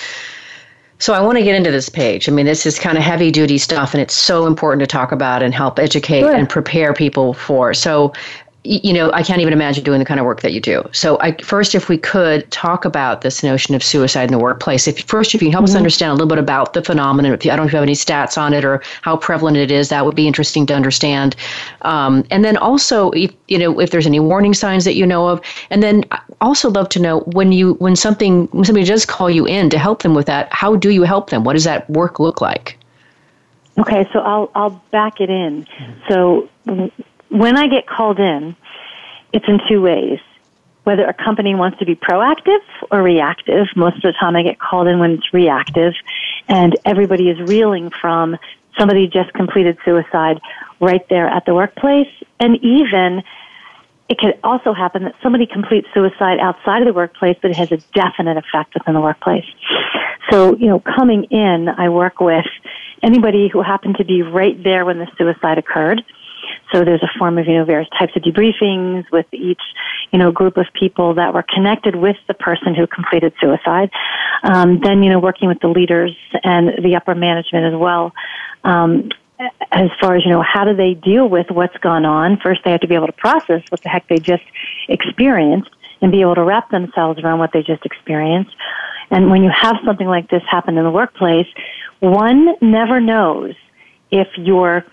[0.98, 2.28] So I want to get into this Paige.
[2.28, 5.12] I mean, this is kind of heavy duty stuff, and it's so important to talk
[5.12, 6.34] about and help educate sure.
[6.34, 7.74] and prepare people for.
[7.74, 8.12] So
[8.66, 10.82] you know, I can't even imagine doing the kind of work that you do.
[10.92, 14.86] So, I, first, if we could talk about this notion of suicide in the workplace.
[14.88, 15.72] If first, if you can help mm-hmm.
[15.72, 17.76] us understand a little bit about the phenomenon, if you, I don't know if you
[17.76, 20.74] have any stats on it or how prevalent it is, that would be interesting to
[20.74, 21.36] understand.
[21.82, 25.28] Um, and then also, if, you know, if there's any warning signs that you know
[25.28, 26.04] of, and then
[26.40, 29.78] also love to know when you when something when somebody does call you in to
[29.78, 31.44] help them with that, how do you help them?
[31.44, 32.78] What does that work look like?
[33.78, 35.66] Okay, so I'll I'll back it in.
[36.08, 36.48] So
[37.28, 38.56] when I get called in,
[39.32, 40.18] it's in two ways.
[40.84, 42.60] Whether a company wants to be proactive
[42.92, 43.66] or reactive.
[43.74, 45.94] Most of the time I get called in when it's reactive
[46.48, 48.36] and everybody is reeling from
[48.78, 50.40] somebody just completed suicide
[50.80, 52.08] right there at the workplace.
[52.38, 53.24] And even
[54.08, 57.72] it could also happen that somebody completes suicide outside of the workplace, but it has
[57.72, 59.44] a definite effect within the workplace.
[60.30, 62.46] So, you know, coming in, I work with
[63.02, 66.04] anybody who happened to be right there when the suicide occurred.
[66.72, 69.60] So there's a form of, you know, various types of debriefings with each,
[70.10, 73.90] you know, group of people that were connected with the person who completed suicide.
[74.42, 78.12] Um, then, you know, working with the leaders and the upper management as well.
[78.64, 79.10] Um,
[79.70, 82.38] as far as, you know, how do they deal with what's gone on?
[82.38, 84.44] First, they have to be able to process what the heck they just
[84.88, 88.54] experienced and be able to wrap themselves around what they just experienced.
[89.10, 91.46] And when you have something like this happen in the workplace,
[92.00, 93.54] one never knows
[94.10, 94.84] if your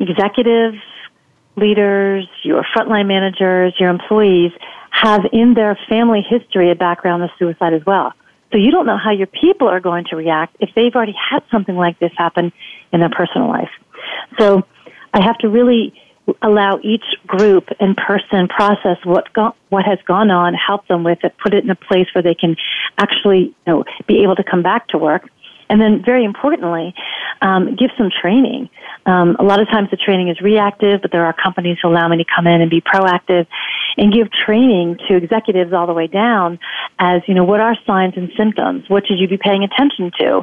[0.00, 0.78] executives,
[1.56, 4.52] leaders, your frontline managers, your employees
[4.90, 8.12] have in their family history a background of suicide as well.
[8.50, 11.42] So you don't know how your people are going to react if they've already had
[11.50, 12.52] something like this happen
[12.92, 13.70] in their personal life.
[14.38, 14.62] So
[15.14, 15.94] I have to really
[16.42, 21.18] allow each group and person process what go- what has gone on, help them with
[21.24, 22.56] it, put it in a place where they can
[22.98, 25.28] actually you know be able to come back to work
[25.70, 26.92] and then, very importantly,
[27.40, 28.68] um, give some training.
[29.06, 32.08] Um, a lot of times the training is reactive, but there are companies who allow
[32.08, 33.46] me to come in and be proactive
[33.96, 36.58] and give training to executives all the way down
[36.98, 38.84] as, you know, what are signs and symptoms?
[38.88, 40.42] What should you be paying attention to?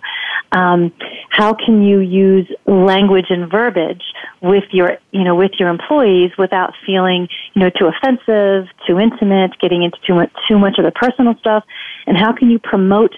[0.51, 0.91] Um,
[1.29, 4.03] how can you use language and verbiage
[4.41, 9.57] with your, you know, with your employees without feeling, you know, too offensive, too intimate,
[9.59, 11.63] getting into too much, too much of the personal stuff?
[12.05, 13.13] And how can you promote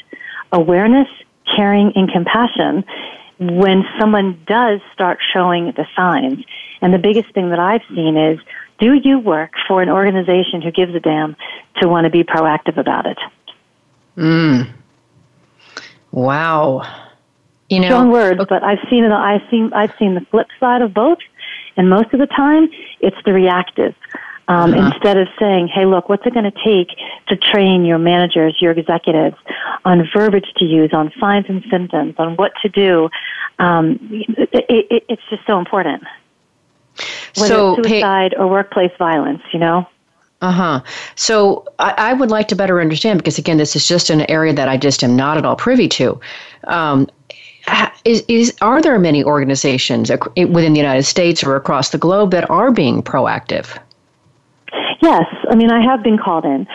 [0.51, 1.07] awareness
[1.55, 2.83] caring and compassion
[3.39, 6.43] when someone does start showing the signs.
[6.81, 8.39] And the biggest thing that I've seen is
[8.79, 11.35] do you work for an organization who gives a damn
[11.81, 13.17] to want to be proactive about it?
[14.17, 14.69] Mm.
[16.11, 17.05] Wow.
[17.69, 19.11] You know, strong words, but I've seen it.
[19.11, 21.19] I've seen I've seen the flip side of both,
[21.77, 22.67] and most of the time,
[22.99, 23.93] it's the reactive.
[24.49, 24.91] Um, uh-huh.
[24.93, 26.89] Instead of saying, hey, look, what's it going to take
[27.27, 29.37] to train your managers, your executives
[29.85, 33.09] on verbiage to use, on signs and symptoms, on what to do?
[33.59, 36.03] Um, it, it, it's just so important.
[37.35, 39.87] Whether so, it's suicide or workplace violence, you know?
[40.41, 40.81] Uh huh.
[41.15, 44.53] So I, I, would like to better understand because again, this is just an area
[44.53, 46.19] that I just am not at all privy to.
[46.63, 47.07] Um,
[48.05, 52.49] is, is are there many organizations within the United States or across the globe that
[52.49, 53.77] are being proactive?
[55.01, 56.67] Yes, I mean I have been called in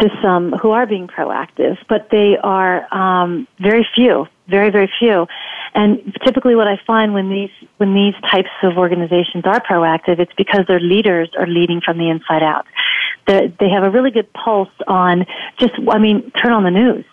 [0.00, 5.26] to some who are being proactive, but they are um, very few, very very few.
[5.74, 10.32] And typically, what I find when these when these types of organizations are proactive, it's
[10.36, 12.66] because their leaders are leading from the inside out.
[13.26, 15.26] They they have a really good pulse on
[15.58, 17.04] just I mean, turn on the news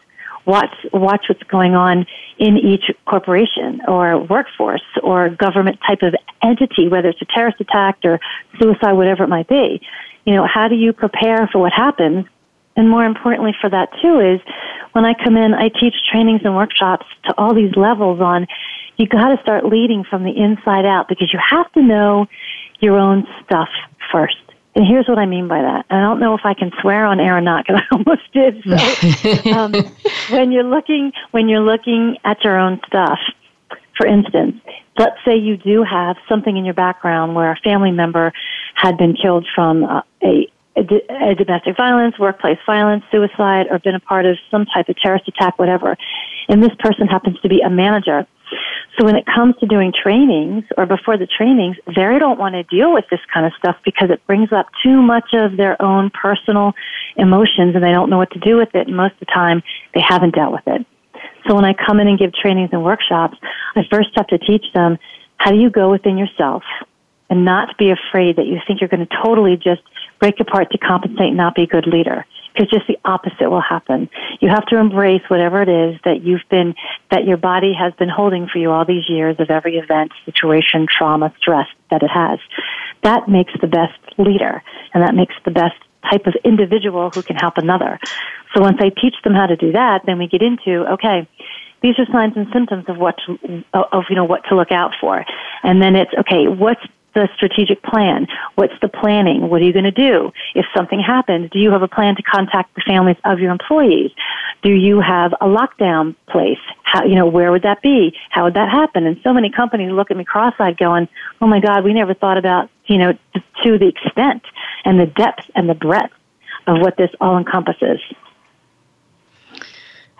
[0.46, 2.08] watch watch what's going on
[2.40, 8.00] in each corporation or workforce or government type of entity, whether it's a terrorist attack
[8.04, 8.20] or
[8.58, 9.80] suicide, whatever it might be
[10.26, 12.26] you know, how do you prepare for what happens?
[12.76, 14.40] And more importantly for that too is
[14.94, 18.48] when I come in, I teach trainings and workshops to all these levels on
[18.98, 22.28] you got to start leading from the inside out because you have to know
[22.82, 23.70] your own stuff
[24.12, 24.36] first.
[24.76, 25.86] And here's what I mean by that.
[25.90, 28.64] I don't know if I can swear on air or not because I almost did.
[28.64, 29.74] So, um,
[30.30, 33.20] when you're looking when you're looking at your own stuff,
[33.98, 34.62] For instance,
[35.00, 38.34] let's say you do have something in your background where a family member
[38.76, 43.96] had been killed from uh, a, a, a domestic violence, workplace violence, suicide, or been
[43.96, 45.98] a part of some type of terrorist attack, whatever.
[46.50, 48.28] And this person happens to be a manager.
[48.98, 52.64] So when it comes to doing trainings or before the trainings, they don't want to
[52.64, 56.10] deal with this kind of stuff because it brings up too much of their own
[56.10, 56.74] personal
[57.16, 58.88] emotions and they don't know what to do with it.
[58.88, 60.86] And most of the time, they haven't dealt with it.
[61.48, 63.38] So when I come in and give trainings and workshops,
[63.76, 64.98] I first have to teach them
[65.38, 66.64] how do you go within yourself
[67.30, 69.82] and not be afraid that you think you're going to totally just
[70.20, 72.26] break apart to compensate and not be a good leader.
[72.54, 74.10] Because just the opposite will happen.
[74.42, 76.74] You have to embrace whatever it is that you've been,
[77.12, 80.88] that your body has been holding for you all these years of every event, situation,
[80.90, 82.40] trauma, stress that it has.
[83.04, 84.62] That makes the best leader
[84.94, 85.76] and that makes the best
[86.10, 88.00] type of individual who can help another.
[88.56, 91.28] So once I teach them how to do that, then we get into, okay,
[91.82, 94.92] these are signs and symptoms of what to, of you know what to look out
[95.00, 95.24] for
[95.64, 96.82] and then it's okay what's
[97.16, 98.28] the strategic plan?
[98.56, 99.50] What's the planning?
[99.50, 100.32] What are you going to do?
[100.56, 104.12] If something happens, do you have a plan to contact the families of your employees?
[104.62, 106.60] Do you have a lockdown place?
[106.84, 108.16] How, you know, where would that be?
[108.30, 109.06] How would that happen?
[109.06, 111.08] And so many companies look at me cross-eyed going,
[111.42, 113.14] oh my God, we never thought about, you know,
[113.64, 114.44] to the extent
[114.86, 116.14] and the depth and the breadth
[116.68, 118.00] of what this all encompasses.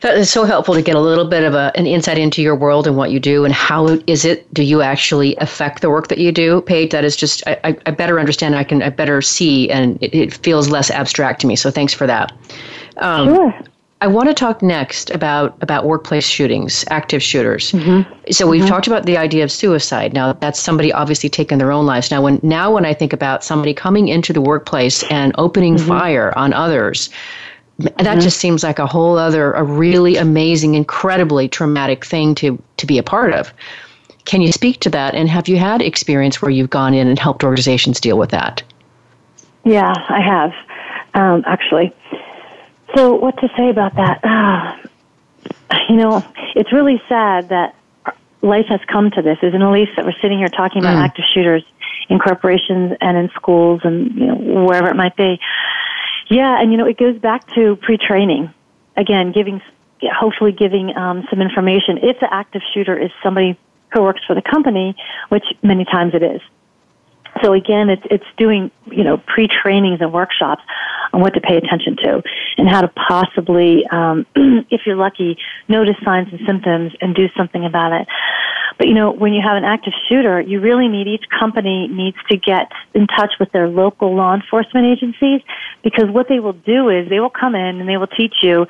[0.02, 2.56] That is so helpful to get a little bit of a, an insight into your
[2.56, 6.08] world and what you do and how is it do you actually affect the work
[6.08, 6.92] that you do, Paige?
[6.92, 8.56] That is just I, I better understand.
[8.56, 11.58] I can I better see, and it, it, feels less abstract to me.
[11.58, 12.32] So thanks for that.
[12.98, 13.54] Um, sure.
[14.02, 17.74] I want to talk next about about workplace shootings, active shooters.
[17.74, 18.32] Mm-hmm.
[18.32, 18.70] So we've mm-hmm.
[18.70, 20.14] talked about the idea of suicide.
[20.14, 22.10] Now that's somebody obviously taking their own lives.
[22.10, 25.88] Now when now when I think about somebody coming into the workplace and opening mm-hmm.
[25.88, 27.10] fire on others,
[27.80, 28.20] that mm-hmm.
[28.20, 32.98] just seems like a whole other a really amazing incredibly traumatic thing to to be
[32.98, 33.54] a part of
[34.26, 37.18] can you speak to that and have you had experience where you've gone in and
[37.18, 38.62] helped organizations deal with that
[39.64, 40.52] yeah i have
[41.14, 41.94] um, actually
[42.96, 46.26] so what to say about that uh, you know
[46.56, 47.76] it's really sad that
[48.42, 51.04] life has come to this isn't it Alise that we're sitting here talking about mm.
[51.04, 51.64] active shooters
[52.10, 55.40] in corporations and in schools and you know wherever it might be
[56.30, 58.54] yeah, and you know, it goes back to pre-training.
[58.96, 59.62] Again, giving,
[60.02, 61.98] hopefully giving um, some information.
[62.04, 63.58] If the active shooter is somebody
[63.92, 64.96] who works for the company,
[65.30, 66.42] which many times it is.
[67.44, 70.62] So again, it's it's doing you know pre-trainings and workshops
[71.14, 72.22] on what to pay attention to
[72.58, 74.26] and how to possibly, um,
[74.70, 78.08] if you're lucky, notice signs and symptoms and do something about it.
[78.78, 82.18] But you know, when you have an active shooter, you really need each company needs
[82.30, 85.42] to get in touch with their local law enforcement agencies
[85.84, 88.68] because what they will do is they will come in and they will teach you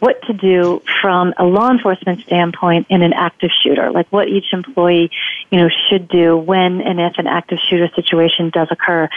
[0.00, 4.52] what to do from a law enforcement standpoint in an active shooter, like what each
[4.52, 5.10] employee,
[5.50, 9.08] you know, should do when and if an active shooter situation does occur.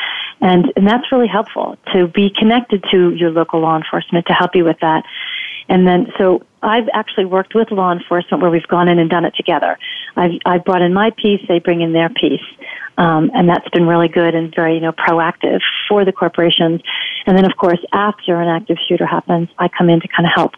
[0.41, 4.55] And, and that's really helpful to be connected to your local law enforcement to help
[4.55, 5.05] you with that.
[5.69, 9.25] And then, so I've actually worked with law enforcement where we've gone in and done
[9.25, 9.77] it together.
[10.15, 12.41] I've, I've brought in my piece, they bring in their piece.
[12.97, 16.81] Um, and that's been really good and very, you know, proactive for the corporations.
[17.25, 20.33] And then, of course, after an active shooter happens, I come in to kind of
[20.33, 20.53] help,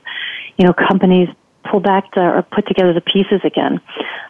[0.58, 1.30] you know, companies
[1.70, 3.80] pull back or put together the pieces again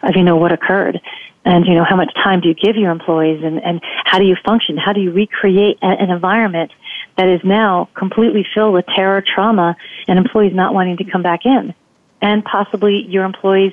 [0.02, 1.00] of, you know, what occurred.
[1.46, 4.24] And, you know, how much time do you give your employees and, and how do
[4.24, 4.76] you function?
[4.76, 6.72] How do you recreate a, an environment
[7.16, 11.46] that is now completely filled with terror, trauma, and employees not wanting to come back
[11.46, 11.74] in.
[12.20, 13.72] And possibly your employees,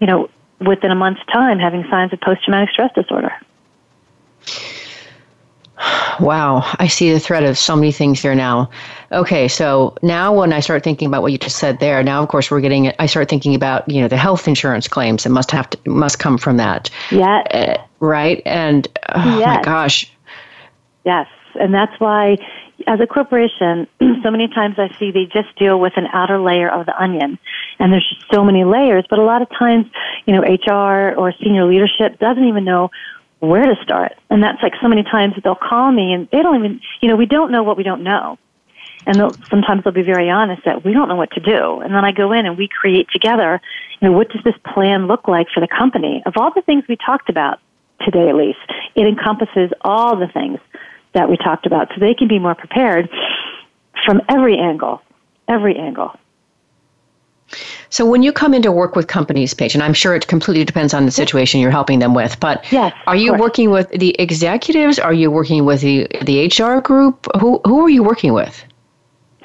[0.00, 0.28] you know,
[0.60, 3.32] within a month's time having signs of post traumatic stress disorder.
[6.20, 8.70] Wow, I see the thread of so many things here now.
[9.12, 12.28] Okay, so now when I start thinking about what you just said there, now of
[12.28, 12.92] course we're getting.
[12.98, 16.18] I start thinking about you know the health insurance claims that must have to must
[16.18, 16.90] come from that.
[17.10, 17.42] Yeah.
[17.50, 19.56] Uh, right, and oh yes.
[19.56, 20.12] my gosh.
[21.04, 22.36] Yes, and that's why
[22.86, 23.86] as a corporation,
[24.22, 27.38] so many times I see they just deal with an outer layer of the onion.
[27.78, 29.86] And there's just so many layers, but a lot of times,
[30.26, 32.90] you know, HR or senior leadership doesn't even know
[33.40, 34.12] where to start.
[34.28, 37.08] And that's like so many times that they'll call me and they don't even, you
[37.08, 38.38] know, we don't know what we don't know.
[39.06, 41.80] And they'll, sometimes they'll be very honest that we don't know what to do.
[41.80, 43.60] And then I go in and we create together,
[43.98, 46.22] you know, what does this plan look like for the company?
[46.26, 47.60] Of all the things we talked about
[48.02, 48.58] today, at least,
[48.94, 50.60] it encompasses all the things
[51.12, 53.08] that we talked about so they can be more prepared
[54.04, 55.00] from every angle,
[55.48, 56.14] every angle.
[57.90, 60.94] So when you come into work with companies, Paige, and I'm sure it completely depends
[60.94, 64.98] on the situation you're helping them with, but yes, are you working with the executives?
[64.98, 67.26] Are you working with the the HR group?
[67.40, 68.64] Who who are you working with?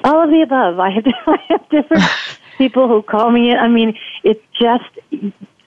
[0.04, 0.78] All of the above.
[0.78, 2.04] I have I have different
[2.58, 3.52] people who call me.
[3.52, 4.84] I mean, it's just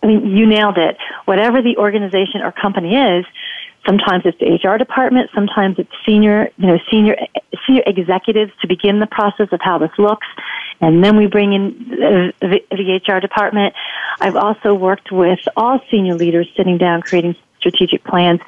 [0.02, 0.98] I mean, you nailed it.
[1.26, 3.26] Whatever the organization or company is,
[3.86, 7.18] sometimes it's the HR department, sometimes it's senior, you know, senior,
[7.66, 10.28] senior executives to begin the process of how this looks,
[10.82, 13.74] and then we bring in the, the HR department.
[14.20, 18.40] I've also worked with all senior leaders sitting down creating strategic plans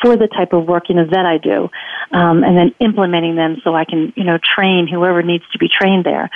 [0.00, 1.68] for the type of work you know that I do,
[2.12, 5.68] um, and then implementing them so I can you know train whoever needs to be
[5.68, 6.30] trained there,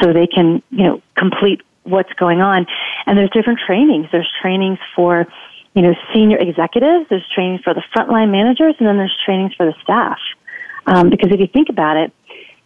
[0.00, 2.66] so they can you know complete what's going on.
[3.06, 4.06] And there's different trainings.
[4.10, 5.26] There's trainings for
[5.74, 7.06] you know senior executives.
[7.10, 10.18] There's trainings for the frontline managers, and then there's trainings for the staff.
[10.86, 12.12] Um, because if you think about it,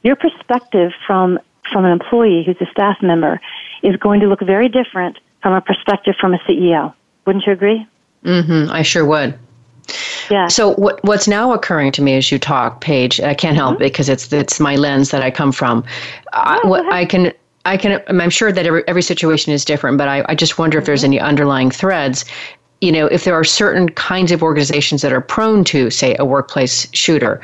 [0.03, 1.39] your perspective from
[1.73, 3.41] from an employee who's a staff member
[3.83, 6.95] is going to look very different from a perspective from a CEO.
[7.27, 7.87] Wouldn't you agree?
[8.25, 8.71] Mm-hmm.
[8.71, 9.39] I sure would.
[10.31, 10.49] Yeah.
[10.49, 13.85] So what what's now occurring to me as you talk, Paige, I can't help mm-hmm.
[13.85, 15.85] it because it's it's my lens that I come from.
[16.33, 17.33] I, what I can
[17.65, 20.79] I can I'm sure that every every situation is different, but I, I just wonder
[20.79, 21.15] if there's mm-hmm.
[21.15, 22.25] any underlying threads
[22.81, 26.25] you know, if there are certain kinds of organizations that are prone to, say, a
[26.25, 27.41] workplace shooter.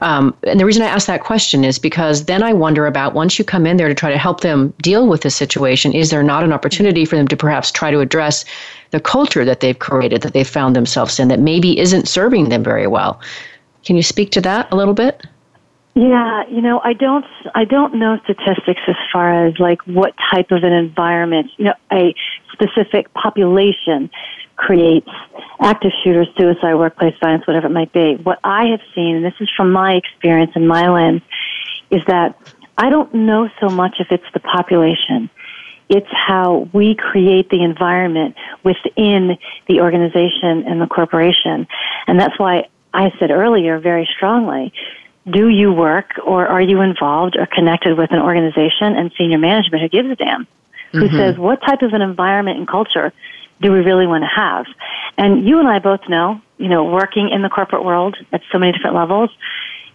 [0.00, 3.38] Um, and the reason I ask that question is because then I wonder about once
[3.38, 6.22] you come in there to try to help them deal with the situation, is there
[6.22, 8.46] not an opportunity for them to perhaps try to address
[8.90, 12.64] the culture that they've created, that they've found themselves in, that maybe isn't serving them
[12.64, 13.20] very well?
[13.84, 15.26] Can you speak to that a little bit?
[15.94, 20.50] Yeah, you know, I don't, I don't know statistics as far as like what type
[20.50, 22.14] of an environment, you know, a
[22.52, 24.08] specific population
[24.58, 25.08] creates
[25.60, 28.16] active shooters, suicide, workplace violence, whatever it might be.
[28.16, 31.22] What I have seen, and this is from my experience and my lens,
[31.90, 32.36] is that
[32.76, 35.30] I don't know so much if it's the population.
[35.88, 39.38] It's how we create the environment within
[39.68, 41.66] the organization and the corporation.
[42.06, 44.72] And that's why I said earlier very strongly,
[45.30, 49.82] do you work or are you involved or connected with an organization and senior management
[49.82, 50.46] who gives a damn?
[50.92, 51.16] Who mm-hmm.
[51.16, 53.12] says what type of an environment and culture
[53.60, 54.66] do we really want to have?
[55.16, 58.58] And you and I both know, you know, working in the corporate world at so
[58.58, 59.30] many different levels,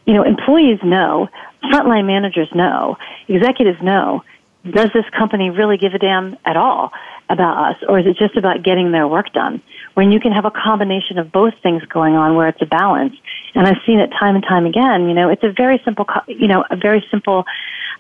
[0.05, 1.29] you know, employees know,
[1.71, 2.97] frontline managers know,
[3.27, 4.23] executives know,
[4.69, 6.91] does this company really give a damn at all
[7.29, 9.61] about us, or is it just about getting their work done?
[9.93, 13.13] When you can have a combination of both things going on where it's a balance.
[13.55, 16.47] And I've seen it time and time again, you know, it's a very simple, you
[16.47, 17.45] know, a very simple,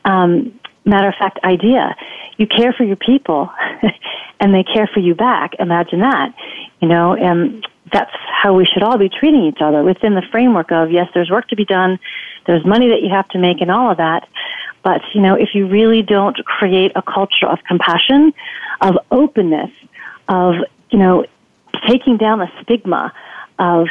[0.05, 1.95] um, matter of fact idea.
[2.37, 3.49] You care for your people
[4.39, 5.53] and they care for you back.
[5.59, 6.33] Imagine that,
[6.81, 10.71] you know, and that's how we should all be treating each other within the framework
[10.71, 11.99] of, yes, there's work to be done,
[12.47, 14.27] there's money that you have to make and all of that.
[14.83, 18.33] But, you know, if you really don't create a culture of compassion,
[18.81, 19.71] of openness,
[20.27, 20.55] of,
[20.89, 21.25] you know,
[21.87, 23.13] taking down the stigma
[23.59, 23.87] of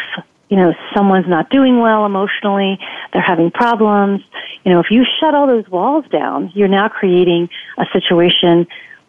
[0.52, 2.78] you know, someone's not doing well emotionally,
[3.10, 4.20] they're having problems.
[4.64, 7.48] You know, if you shut all those walls down, you're now creating
[7.78, 8.66] a situation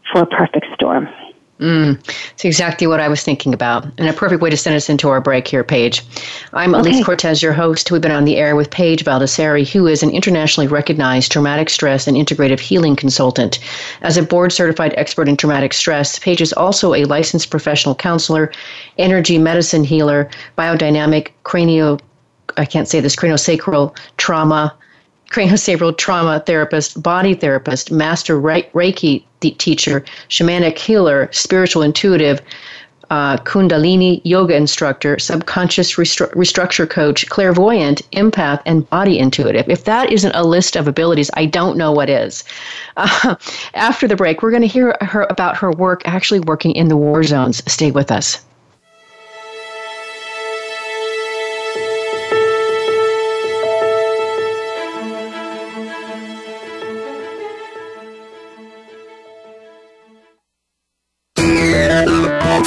[0.10, 1.10] for a perfect storm.
[1.60, 1.99] Mm,
[2.34, 5.10] it's exactly what I was thinking about, and a perfect way to send us into
[5.10, 6.04] our break here, Paige.
[6.51, 6.91] I'm okay.
[6.91, 7.91] Alise Cortez, your host.
[7.91, 12.08] We've been on the air with Paige Valdiserri, who is an internationally recognized traumatic stress
[12.08, 13.60] and integrative healing consultant.
[14.01, 18.51] As a board certified expert in traumatic stress, Paige is also a licensed professional counselor,
[18.97, 21.99] energy medicine healer, biodynamic cranio
[22.58, 24.76] I can't say this craniosacral trauma
[25.32, 32.41] craniosacral trauma therapist, body therapist, master Reiki teacher, shamanic healer, spiritual intuitive,
[33.10, 39.70] uh, Kundalini yoga instructor, subconscious restru- restructure coach, clairvoyant, empath, and body intuitive.
[39.70, 42.44] If that isn't a list of abilities, I don't know what is.
[42.98, 43.36] Uh,
[43.76, 46.98] after the break, we're going to hear her about her work actually working in the
[46.98, 47.62] war zones.
[47.72, 48.44] Stay with us.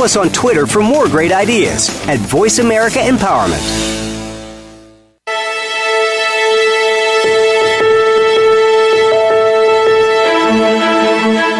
[0.00, 3.60] Follow us on Twitter for more great ideas at Voice America Empowerment.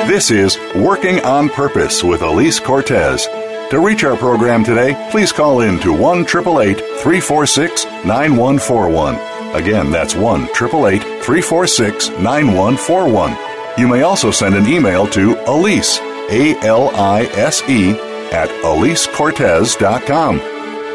[0.09, 3.27] This is Working on Purpose with Alise Cortez.
[3.69, 9.17] To reach our program today, please call in to 1 346 9141.
[9.55, 13.37] Again, that's 1 346 9141.
[13.77, 20.37] You may also send an email to Alise, A L I S E, at AliseCortez.com.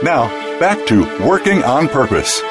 [0.04, 0.28] Now,
[0.60, 2.42] back to Working on Purpose.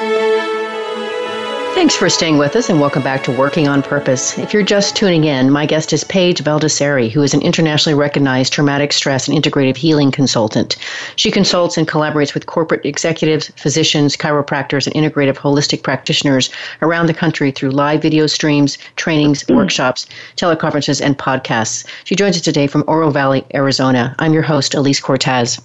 [1.75, 4.37] Thanks for staying with us and welcome back to Working on Purpose.
[4.37, 8.53] If you're just tuning in, my guest is Paige Valdiserri, who is an internationally recognized
[8.53, 10.77] traumatic stress and integrative healing consultant.
[11.17, 16.49] She consults and collaborates with corporate executives, physicians, chiropractors, and integrative holistic practitioners
[16.81, 19.55] around the country through live video streams, trainings, hmm.
[19.55, 20.07] workshops,
[20.37, 21.85] teleconferences, and podcasts.
[22.05, 24.15] She joins us today from Oro Valley, Arizona.
[24.17, 25.59] I'm your host, Alise Cortez.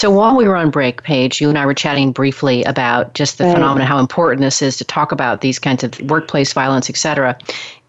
[0.00, 3.36] So while we were on break, Paige, you and I were chatting briefly about just
[3.36, 3.52] the right.
[3.52, 7.36] phenomena, how important this is to talk about these kinds of workplace violence, et cetera.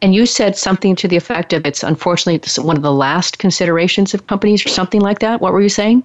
[0.01, 4.13] And you said something to the effect of it's unfortunately one of the last considerations
[4.13, 5.39] of companies or something like that.
[5.39, 6.03] What were you saying?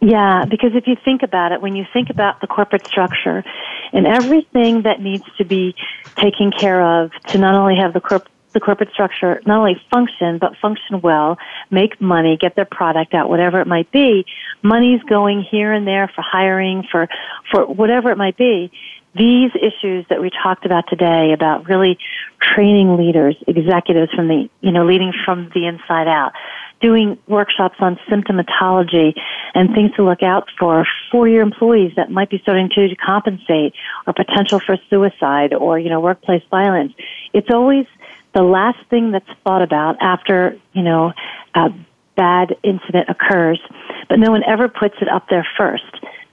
[0.00, 3.44] Yeah, because if you think about it, when you think about the corporate structure
[3.92, 5.74] and everything that needs to be
[6.16, 10.38] taken care of to not only have the corp- the corporate structure not only function,
[10.38, 11.38] but function well,
[11.70, 14.24] make money, get their product out, whatever it might be.
[14.62, 17.08] Money's going here and there for hiring, for,
[17.50, 18.70] for whatever it might be.
[19.14, 21.98] These issues that we talked about today about really
[22.40, 26.32] training leaders, executives from the, you know, leading from the inside out,
[26.80, 29.18] doing workshops on symptomatology
[29.54, 33.74] and things to look out for for your employees that might be starting to compensate
[34.06, 36.92] or potential for suicide or, you know, workplace violence.
[37.32, 37.86] It's always
[38.34, 41.12] the last thing that's thought about after, you know,
[41.54, 41.68] a
[42.16, 43.60] bad incident occurs,
[44.08, 45.84] but no one ever puts it up there first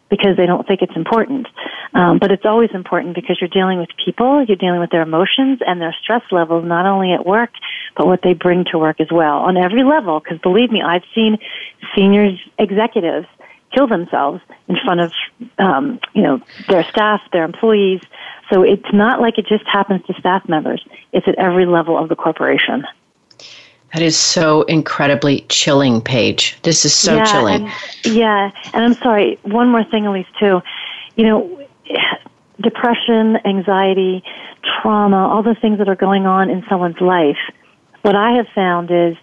[0.09, 1.47] because they don't think it's important.
[1.93, 5.59] Um, but it's always important because you're dealing with people, you're dealing with their emotions
[5.65, 7.51] and their stress levels, not only at work,
[7.97, 10.19] but what they bring to work as well on every level.
[10.19, 11.37] Because believe me, I've seen
[11.95, 13.27] seniors, executives
[13.73, 15.11] kill themselves in front of,
[15.57, 18.01] um, you know, their staff, their employees,
[18.51, 20.85] so it's not like it just happens to staff members.
[21.13, 22.85] It's at every level of the corporation.
[23.93, 26.57] That is so incredibly chilling, Paige.
[26.63, 27.69] This is so yeah, chilling.
[28.03, 29.39] And, yeah, and I'm sorry.
[29.43, 30.61] One more thing, Alise, too.
[31.15, 31.67] You know,
[32.61, 34.23] depression, anxiety,
[34.81, 37.37] trauma, all the things that are going on in someone's life.
[38.01, 39.15] What I have found is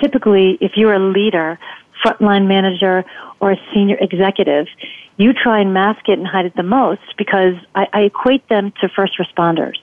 [0.00, 1.58] typically, if you're a leader,
[2.04, 3.04] frontline manager,
[3.42, 4.68] or a senior executive,
[5.18, 8.72] you try and mask it and hide it the most because I, I equate them
[8.80, 9.76] to first responders.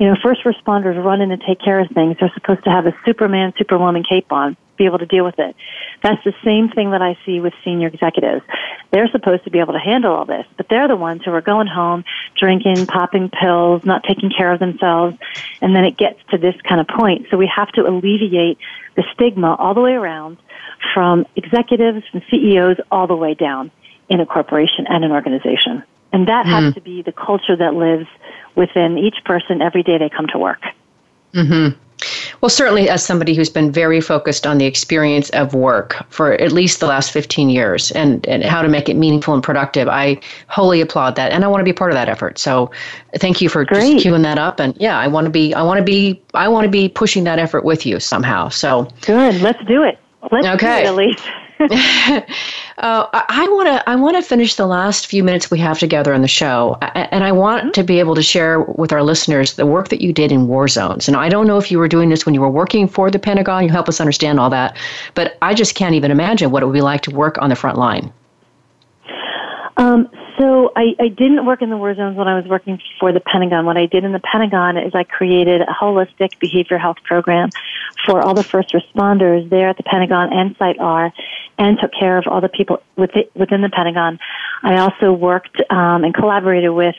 [0.00, 2.16] You know, first responders run in and take care of things.
[2.18, 5.54] They're supposed to have a Superman, Superwoman cape on, be able to deal with it.
[6.02, 8.40] That's the same thing that I see with senior executives.
[8.92, 11.42] They're supposed to be able to handle all this, but they're the ones who are
[11.42, 15.18] going home, drinking, popping pills, not taking care of themselves,
[15.60, 17.26] and then it gets to this kind of point.
[17.30, 18.56] So we have to alleviate
[18.96, 20.38] the stigma all the way around
[20.94, 23.70] from executives and CEOs all the way down
[24.08, 25.84] in a corporation and an organization.
[26.12, 26.50] And that mm.
[26.50, 28.06] has to be the culture that lives
[28.56, 30.62] within each person every day they come to work.
[31.34, 31.78] Mm-hmm.
[32.40, 36.52] Well, certainly, as somebody who's been very focused on the experience of work for at
[36.52, 40.18] least the last 15 years and, and how to make it meaningful and productive, I
[40.48, 41.32] wholly applaud that.
[41.32, 42.38] And I want to be part of that effort.
[42.38, 42.70] So
[43.16, 43.92] thank you for Great.
[43.92, 44.60] just queuing that up.
[44.60, 47.24] And yeah, I want to be, I want to be, I want to be pushing
[47.24, 48.48] that effort with you somehow.
[48.48, 49.40] So good.
[49.42, 49.98] Let's do it.
[50.32, 50.84] Let's okay.
[50.84, 51.46] do it, Alise.
[52.78, 56.14] Uh, I want to I want to finish the last few minutes we have together
[56.14, 59.66] on the show, and I want to be able to share with our listeners the
[59.66, 61.06] work that you did in war zones.
[61.06, 63.18] And I don't know if you were doing this when you were working for the
[63.18, 63.64] Pentagon.
[63.64, 64.78] You help us understand all that,
[65.14, 67.56] but I just can't even imagine what it would be like to work on the
[67.56, 68.10] front line.
[69.76, 70.08] Um,
[70.40, 73.20] so I, I didn't work in the war zones when I was working for the
[73.20, 73.66] Pentagon.
[73.66, 77.50] What I did in the Pentagon is I created a holistic behavior health program
[78.06, 81.12] for all the first responders there at the Pentagon and Site R,
[81.58, 84.18] and took care of all the people within the Pentagon.
[84.62, 86.96] I also worked um, and collaborated with,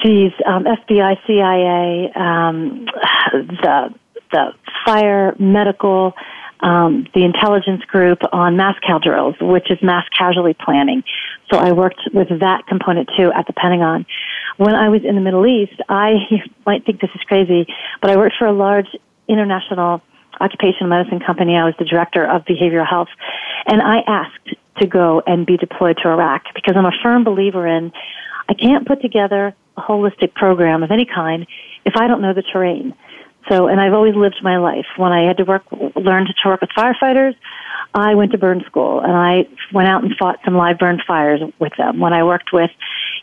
[0.00, 2.86] geez, um, FBI, CIA, um,
[3.32, 3.94] the
[4.32, 4.52] the
[4.84, 6.14] fire, medical,
[6.60, 11.02] um, the intelligence group on mass cal drills, which is mass casualty planning.
[11.50, 14.06] So I worked with that component too at the Pentagon.
[14.56, 17.66] When I was in the Middle East, I you might think this is crazy,
[18.00, 18.88] but I worked for a large
[19.28, 20.02] international
[20.40, 21.56] occupational medicine company.
[21.56, 23.08] I was the director of behavioral health,
[23.66, 27.66] and I asked to go and be deployed to Iraq because I'm a firm believer
[27.66, 27.92] in
[28.48, 31.46] I can't put together a holistic program of any kind
[31.84, 32.94] if I don't know the terrain.
[33.48, 34.86] So, and I've always lived my life.
[34.96, 35.62] When I had to work,
[35.94, 37.34] learn to work with firefighters,
[37.94, 41.40] I went to burn school and I went out and fought some live burn fires
[41.58, 42.00] with them.
[42.00, 42.70] When I worked with,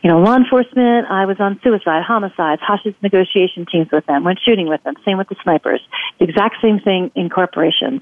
[0.01, 4.39] you know, law enforcement, I was on suicide, homicides, hostage negotiation teams with them, went
[4.43, 4.95] shooting with them.
[5.05, 5.81] Same with the snipers.
[6.19, 8.01] The exact same thing in corporations.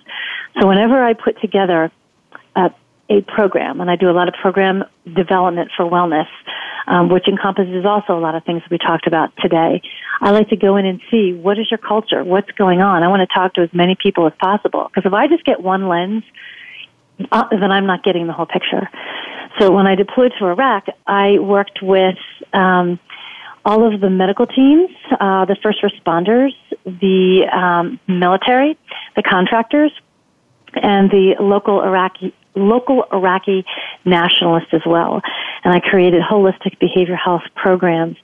[0.59, 1.91] So whenever I put together
[2.55, 2.71] a,
[3.11, 6.27] a program, and I do a lot of program development for wellness,
[6.87, 9.81] um, which encompasses also a lot of things we talked about today.
[10.21, 13.03] I like to go in and see what is your culture, what's going on.
[13.03, 15.61] I want to talk to as many people as possible because if I just get
[15.61, 16.23] one lens,
[17.31, 18.89] uh, then I'm not getting the whole picture.
[19.59, 22.17] So when I deployed to Iraq, I worked with
[22.53, 22.97] um,
[23.65, 24.89] all of the medical teams,
[25.19, 26.53] uh, the first responders,
[26.85, 28.77] the um, military,
[29.15, 29.91] the contractors,
[30.73, 33.65] and the local Iraqi local Iraqi
[34.05, 35.21] nationalists as well.
[35.63, 38.17] And I created holistic behavior health programs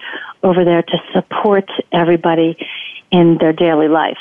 [0.44, 2.58] over there to support everybody
[3.12, 4.18] in their daily life.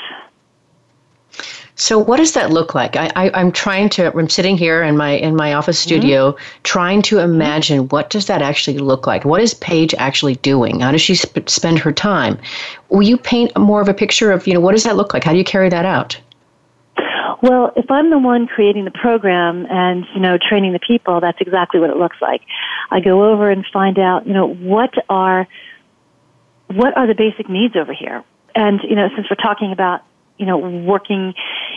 [1.79, 2.95] So what does that look like?
[2.95, 4.11] I, I, am trying to.
[4.11, 5.87] I'm sitting here in my in my office mm-hmm.
[5.87, 6.61] studio, mm-hmm.
[6.63, 9.25] trying to imagine what does that actually look like.
[9.25, 10.79] What is Paige actually doing?
[10.79, 12.39] How does she sp- spend her time?
[12.89, 15.23] Will you paint more of a picture of you know what does that look like?
[15.23, 16.19] How do you carry that out?
[17.41, 21.39] Well, if I'm the one creating the program and, you know, training the people, that's
[21.39, 22.41] exactly what it looks like.
[22.89, 25.47] I go over and find out, you know, what are,
[26.67, 28.23] what are the basic needs over here?
[28.55, 30.01] And, you know, since we're talking about,
[30.37, 31.35] you know, working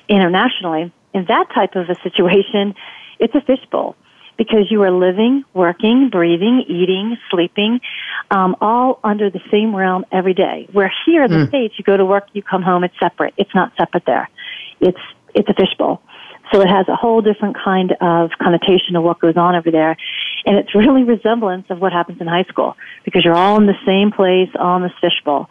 [0.09, 2.75] internationally, in that type of a situation,
[3.19, 3.97] it's a fishbowl
[4.37, 7.81] because you are living, working, breathing, eating, sleeping,
[8.31, 10.67] um, all under the same realm every day.
[10.73, 11.49] Where here in the mm.
[11.49, 13.35] States, you go to work, you come home, it's separate.
[13.37, 14.31] It's not separate there.
[14.81, 14.99] It's
[15.35, 16.03] it's a fishbowl.
[16.53, 19.97] So it has a whole different kind of connotation of what goes on over there.
[20.47, 23.79] And it's really resemblance of what happens in high school because you're all in the
[23.87, 25.49] same place, all in this fishbowl.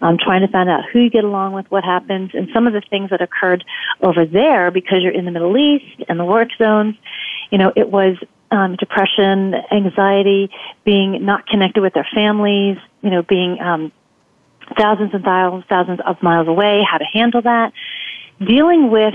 [0.00, 2.72] Um, trying to find out who you get along with, what happens, and some of
[2.72, 3.64] the things that occurred
[4.00, 6.94] over there because you're in the Middle East and the work zones.
[7.50, 8.16] You know, it was
[8.52, 10.50] um, depression, anxiety,
[10.84, 13.90] being not connected with their families, you know, being um,
[14.78, 17.72] thousands and thousands, thousands of miles away, how to handle that
[18.40, 19.14] dealing with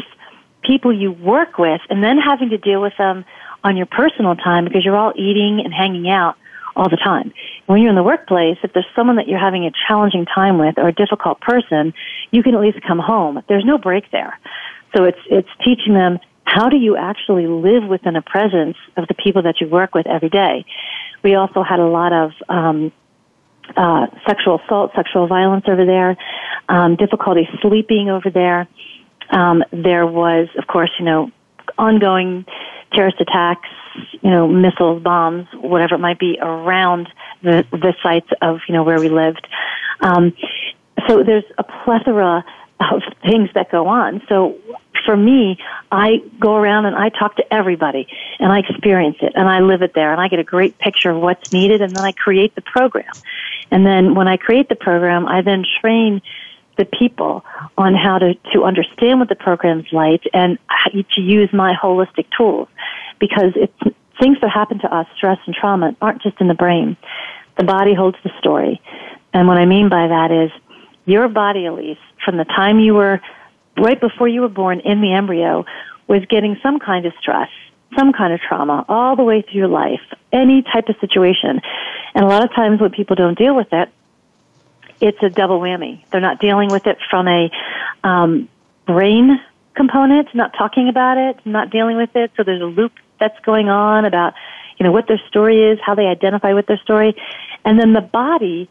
[0.63, 3.25] people you work with and then having to deal with them
[3.63, 6.35] on your personal time because you're all eating and hanging out
[6.75, 7.33] all the time.
[7.65, 10.77] When you're in the workplace, if there's someone that you're having a challenging time with
[10.77, 11.93] or a difficult person,
[12.31, 13.41] you can at least come home.
[13.47, 14.37] There's no break there.
[14.95, 19.13] So it's, it's teaching them how do you actually live within a presence of the
[19.13, 20.65] people that you work with every day.
[21.23, 22.91] We also had a lot of, um,
[23.77, 26.17] uh, sexual assault, sexual violence over there,
[26.67, 28.67] um, difficulty sleeping over there.
[29.33, 31.31] Um, there was, of course, you know,
[31.77, 32.45] ongoing
[32.93, 33.69] terrorist attacks,
[34.21, 37.09] you know, missiles, bombs, whatever it might be around
[37.41, 39.47] the, the sites of, you know, where we lived.
[40.01, 40.33] Um,
[41.07, 42.45] so there's a plethora
[42.79, 44.21] of things that go on.
[44.29, 44.57] So
[45.05, 45.57] for me,
[45.91, 48.07] I go around and I talk to everybody
[48.39, 51.11] and I experience it and I live it there and I get a great picture
[51.11, 53.11] of what's needed and then I create the program.
[53.71, 56.21] And then when I create the program, I then train
[56.77, 57.43] the people
[57.77, 60.57] on how to, to understand what the program's like and
[60.93, 62.67] to use my holistic tools
[63.19, 66.97] because it's things that happen to us, stress and trauma, aren't just in the brain.
[67.57, 68.81] The body holds the story.
[69.33, 70.51] And what I mean by that is
[71.05, 73.21] your body, Alise, from the time you were
[73.77, 75.65] right before you were born in the embryo,
[76.07, 77.49] was getting some kind of stress,
[77.97, 80.01] some kind of trauma all the way through your life,
[80.31, 81.61] any type of situation.
[82.13, 83.89] And a lot of times when people don't deal with it,
[85.01, 86.03] it's a double whammy.
[86.11, 87.49] They're not dealing with it from a
[88.03, 88.49] um,
[88.85, 89.39] brain
[89.75, 92.31] component, not talking about it, not dealing with it.
[92.37, 94.33] So there's a loop that's going on about,
[94.77, 97.15] you know, what their story is, how they identify with their story.
[97.65, 98.69] And then the body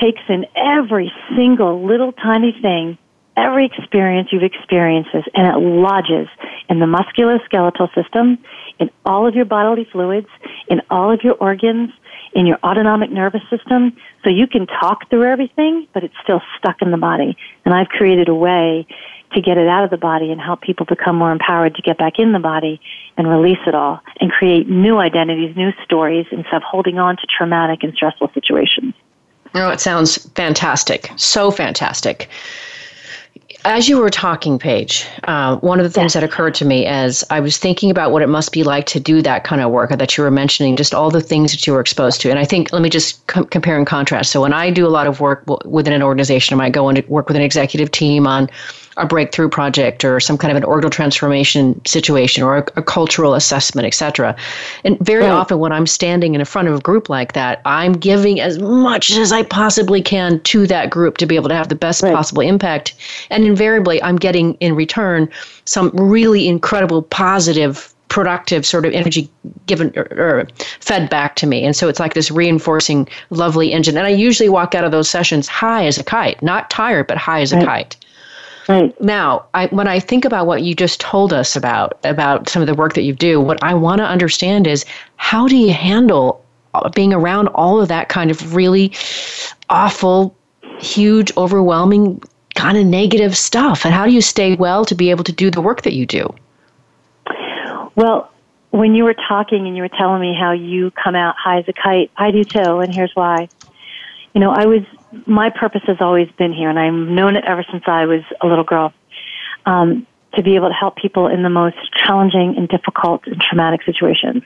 [0.00, 2.98] takes in every single little tiny thing,
[3.36, 6.28] every experience you've experienced, and it lodges
[6.68, 8.38] in the musculoskeletal system,
[8.78, 10.28] in all of your bodily fluids,
[10.68, 11.90] in all of your organs,
[12.34, 13.96] in your autonomic nervous system.
[14.22, 17.36] So you can talk through everything, but it's still stuck in the body.
[17.64, 18.86] And I've created a way
[19.32, 21.98] to get it out of the body and help people become more empowered to get
[21.98, 22.80] back in the body
[23.16, 27.26] and release it all and create new identities, new stories instead of holding on to
[27.26, 28.94] traumatic and stressful situations.
[29.54, 31.10] Oh, it sounds fantastic.
[31.16, 32.28] So fantastic.
[33.66, 36.14] As you were talking, Paige, uh, one of the things yes.
[36.14, 39.00] that occurred to me as I was thinking about what it must be like to
[39.00, 41.72] do that kind of work that you were mentioning, just all the things that you
[41.72, 42.30] were exposed to.
[42.30, 44.32] And I think, let me just com- compare and contrast.
[44.32, 46.90] So, when I do a lot of work w- within an organization, I might go
[46.90, 48.50] and work with an executive team on
[48.96, 53.34] a breakthrough project or some kind of an organal transformation situation or a, a cultural
[53.34, 54.36] assessment, etc.
[54.84, 55.30] And very right.
[55.30, 59.12] often when I'm standing in front of a group like that, I'm giving as much
[59.12, 62.14] as I possibly can to that group to be able to have the best right.
[62.14, 62.94] possible impact.
[63.30, 65.28] And invariably, I'm getting in return
[65.64, 69.28] some really incredible positive productive sort of energy
[69.66, 71.64] given or, or, fed back to me.
[71.64, 73.96] And so it's like this reinforcing, lovely engine.
[73.96, 77.16] And I usually walk out of those sessions high as a kite, not tired, but
[77.16, 77.66] high as a right.
[77.66, 77.96] kite.
[78.68, 78.98] Right.
[79.00, 82.66] Now, I, when I think about what you just told us about about some of
[82.66, 84.84] the work that you do, what I want to understand is
[85.16, 86.42] how do you handle
[86.72, 88.92] uh, being around all of that kind of really
[89.68, 90.34] awful,
[90.78, 92.22] huge, overwhelming,
[92.54, 95.50] kind of negative stuff, and how do you stay well to be able to do
[95.50, 96.34] the work that you do?
[97.96, 98.30] Well,
[98.70, 101.68] when you were talking and you were telling me how you come out high as
[101.68, 103.48] a kite, I do too, and here's why.
[104.34, 104.82] You know, I was
[105.26, 108.46] my purpose has always been here, and I've known it ever since I was a
[108.46, 108.92] little girl.
[109.66, 113.82] Um, to be able to help people in the most challenging and difficult and traumatic
[113.84, 114.42] situations.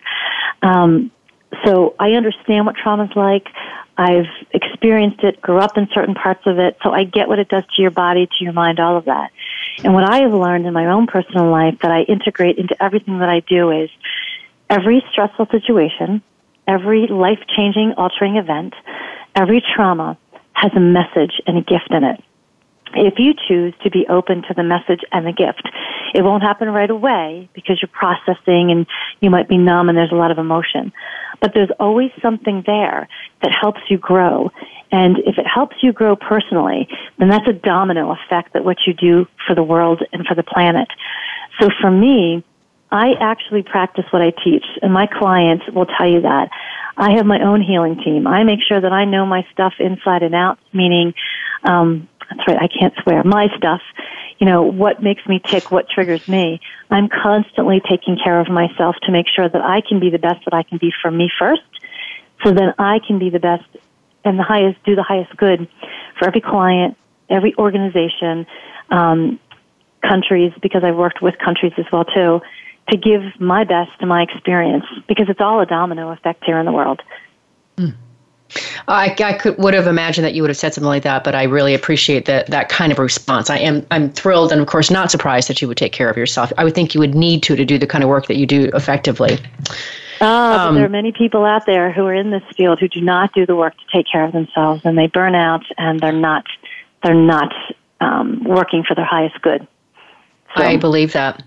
[0.62, 1.10] Um,
[1.64, 3.48] so I understand what trauma is like.
[3.96, 7.48] I've experienced it, grew up in certain parts of it, so I get what it
[7.48, 9.32] does to your body, to your mind, all of that.
[9.82, 13.18] And what I have learned in my own personal life that I integrate into everything
[13.18, 13.90] that I do is
[14.70, 16.22] every stressful situation,
[16.66, 18.74] every life changing, altering event,
[19.34, 20.16] every trauma
[20.60, 22.22] has a message and a gift in it.
[22.94, 25.68] If you choose to be open to the message and the gift,
[26.14, 28.86] it won't happen right away because you're processing and
[29.20, 30.92] you might be numb and there's a lot of emotion.
[31.40, 33.08] But there's always something there
[33.42, 34.50] that helps you grow.
[34.90, 36.88] And if it helps you grow personally,
[37.18, 40.42] then that's a domino effect that what you do for the world and for the
[40.42, 40.88] planet.
[41.60, 42.42] So for me,
[42.90, 46.50] I actually practice what I teach, and my clients will tell you that.
[46.96, 48.26] I have my own healing team.
[48.26, 51.14] I make sure that I know my stuff inside and out, meaning,
[51.64, 53.80] um, that's right, I can't swear, my stuff,
[54.38, 56.60] you know, what makes me tick, what triggers me.
[56.90, 60.44] I'm constantly taking care of myself to make sure that I can be the best
[60.44, 61.62] that I can be for me first,
[62.42, 63.64] so then I can be the best
[64.24, 65.68] and the highest, do the highest good
[66.18, 66.96] for every client,
[67.28, 68.46] every organization,
[68.90, 69.38] um,
[70.02, 72.40] countries, because I've worked with countries as well too,
[72.90, 76.66] to give my best to my experience because it's all a domino effect here in
[76.66, 77.02] the world.
[77.76, 77.94] Mm.
[78.86, 81.34] I, I could would have imagined that you would have said something like that, but
[81.34, 83.50] I really appreciate that that kind of response.
[83.50, 86.16] I am I'm thrilled and of course not surprised that you would take care of
[86.16, 86.52] yourself.
[86.56, 88.46] I would think you would need to to do the kind of work that you
[88.46, 89.38] do effectively.
[90.20, 93.00] Oh, um, there are many people out there who are in this field who do
[93.00, 96.12] not do the work to take care of themselves, and they burn out, and they're
[96.12, 96.44] not
[97.02, 97.52] they're not
[98.00, 99.66] um, working for their highest good.
[100.56, 101.42] So, I believe that.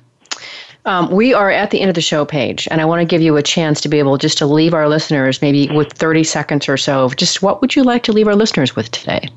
[0.86, 3.22] Um, we are at the end of the show Paige, and I want to give
[3.22, 6.68] you a chance to be able just to leave our listeners maybe with 30 seconds
[6.68, 7.10] or so.
[7.10, 9.30] Just what would you like to leave our listeners with today?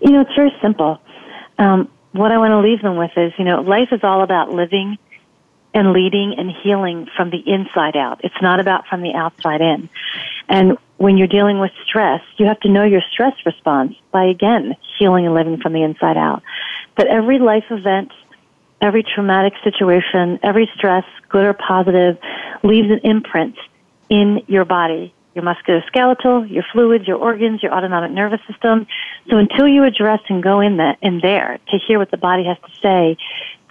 [0.00, 1.00] You know, it's very simple.
[1.58, 4.52] Um, what I want to leave them with is, you know, life is all about
[4.52, 4.98] living
[5.74, 8.20] and leading and healing from the inside out.
[8.24, 9.88] It's not about from the outside in.
[10.48, 14.76] And when you're dealing with stress, you have to know your stress response by, again,
[14.98, 16.42] healing and living from the inside out.
[16.96, 18.10] But every life event
[18.80, 22.18] every traumatic situation, every stress, good or positive,
[22.62, 23.56] leaves an imprint
[24.08, 28.86] in your body, your musculoskeletal, your fluids, your organs, your autonomic nervous system.
[29.28, 32.44] So until you address and go in that in there to hear what the body
[32.44, 33.16] has to say,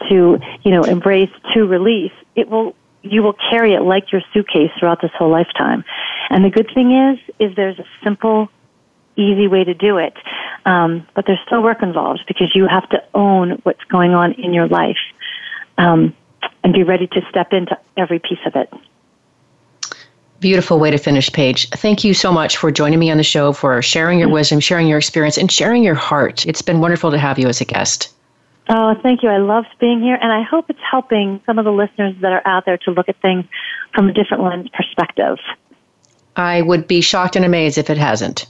[0.09, 4.71] to you know embrace, to release, it will you will carry it like your suitcase
[4.79, 5.83] throughout this whole lifetime.
[6.29, 8.49] And the good thing is, is there's a simple
[9.15, 10.13] easy way to do it.
[10.65, 14.53] Um, but there's still work involved because you have to own what's going on in
[14.53, 14.97] your life
[15.77, 16.15] um,
[16.63, 18.71] and be ready to step into every piece of it.
[20.39, 21.69] Beautiful way to finish, Paige.
[21.69, 24.87] Thank you so much for joining me on the show, for sharing your wisdom, sharing
[24.87, 26.45] your experience, and sharing your heart.
[26.45, 28.13] It's been wonderful to have you as a guest.
[28.69, 29.29] Oh, thank you.
[29.29, 32.41] I loved being here, and I hope it's helping some of the listeners that are
[32.45, 33.45] out there to look at things
[33.93, 35.39] from a different lens perspective.
[36.35, 38.45] I would be shocked and amazed if it hasn't.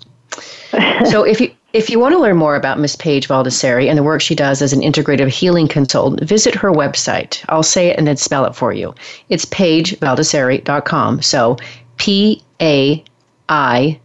[1.05, 4.03] so if you if you want to learn more about Miss Paige Valdiserri and the
[4.03, 7.43] work she does as an integrative healing consultant, visit her website.
[7.49, 8.95] I'll say it and then spell it for you.
[9.29, 11.21] It's paigevaldiserri.com.
[11.21, 11.57] So
[11.97, 13.03] P A
[13.49, 13.99] I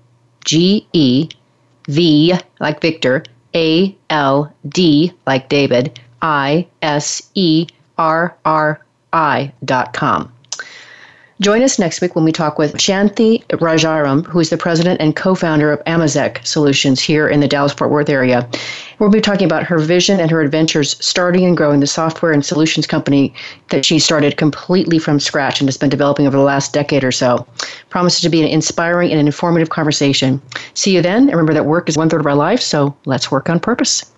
[0.44, 1.28] G E
[1.88, 9.94] V like Victor, A L D like David, I S E R R I dot
[9.94, 10.33] com.
[11.40, 15.16] Join us next week when we talk with Shanthi Rajaram, who is the president and
[15.16, 18.48] co founder of Amazech Solutions here in the Dallas Fort Worth area.
[19.00, 22.44] We'll be talking about her vision and her adventures starting and growing the software and
[22.44, 23.34] solutions company
[23.70, 27.10] that she started completely from scratch and has been developing over the last decade or
[27.10, 27.44] so.
[27.90, 30.40] Promises to be an inspiring and informative conversation.
[30.74, 31.26] See you then.
[31.26, 34.13] Remember that work is one third of our life, so let's work on purpose.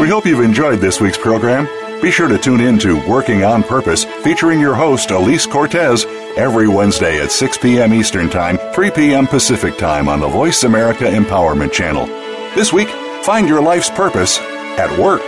[0.00, 1.66] We hope you've enjoyed this week's program.
[2.00, 6.04] Be sure to tune in to Working on Purpose, featuring your host, Alise Cortez,
[6.36, 7.92] every Wednesday at 6 p.m.
[7.92, 9.26] Eastern Time, 3 p.m.
[9.26, 12.06] Pacific Time on the Voice America Empowerment Channel.
[12.54, 12.88] This week,
[13.24, 15.22] find your life's purpose at work.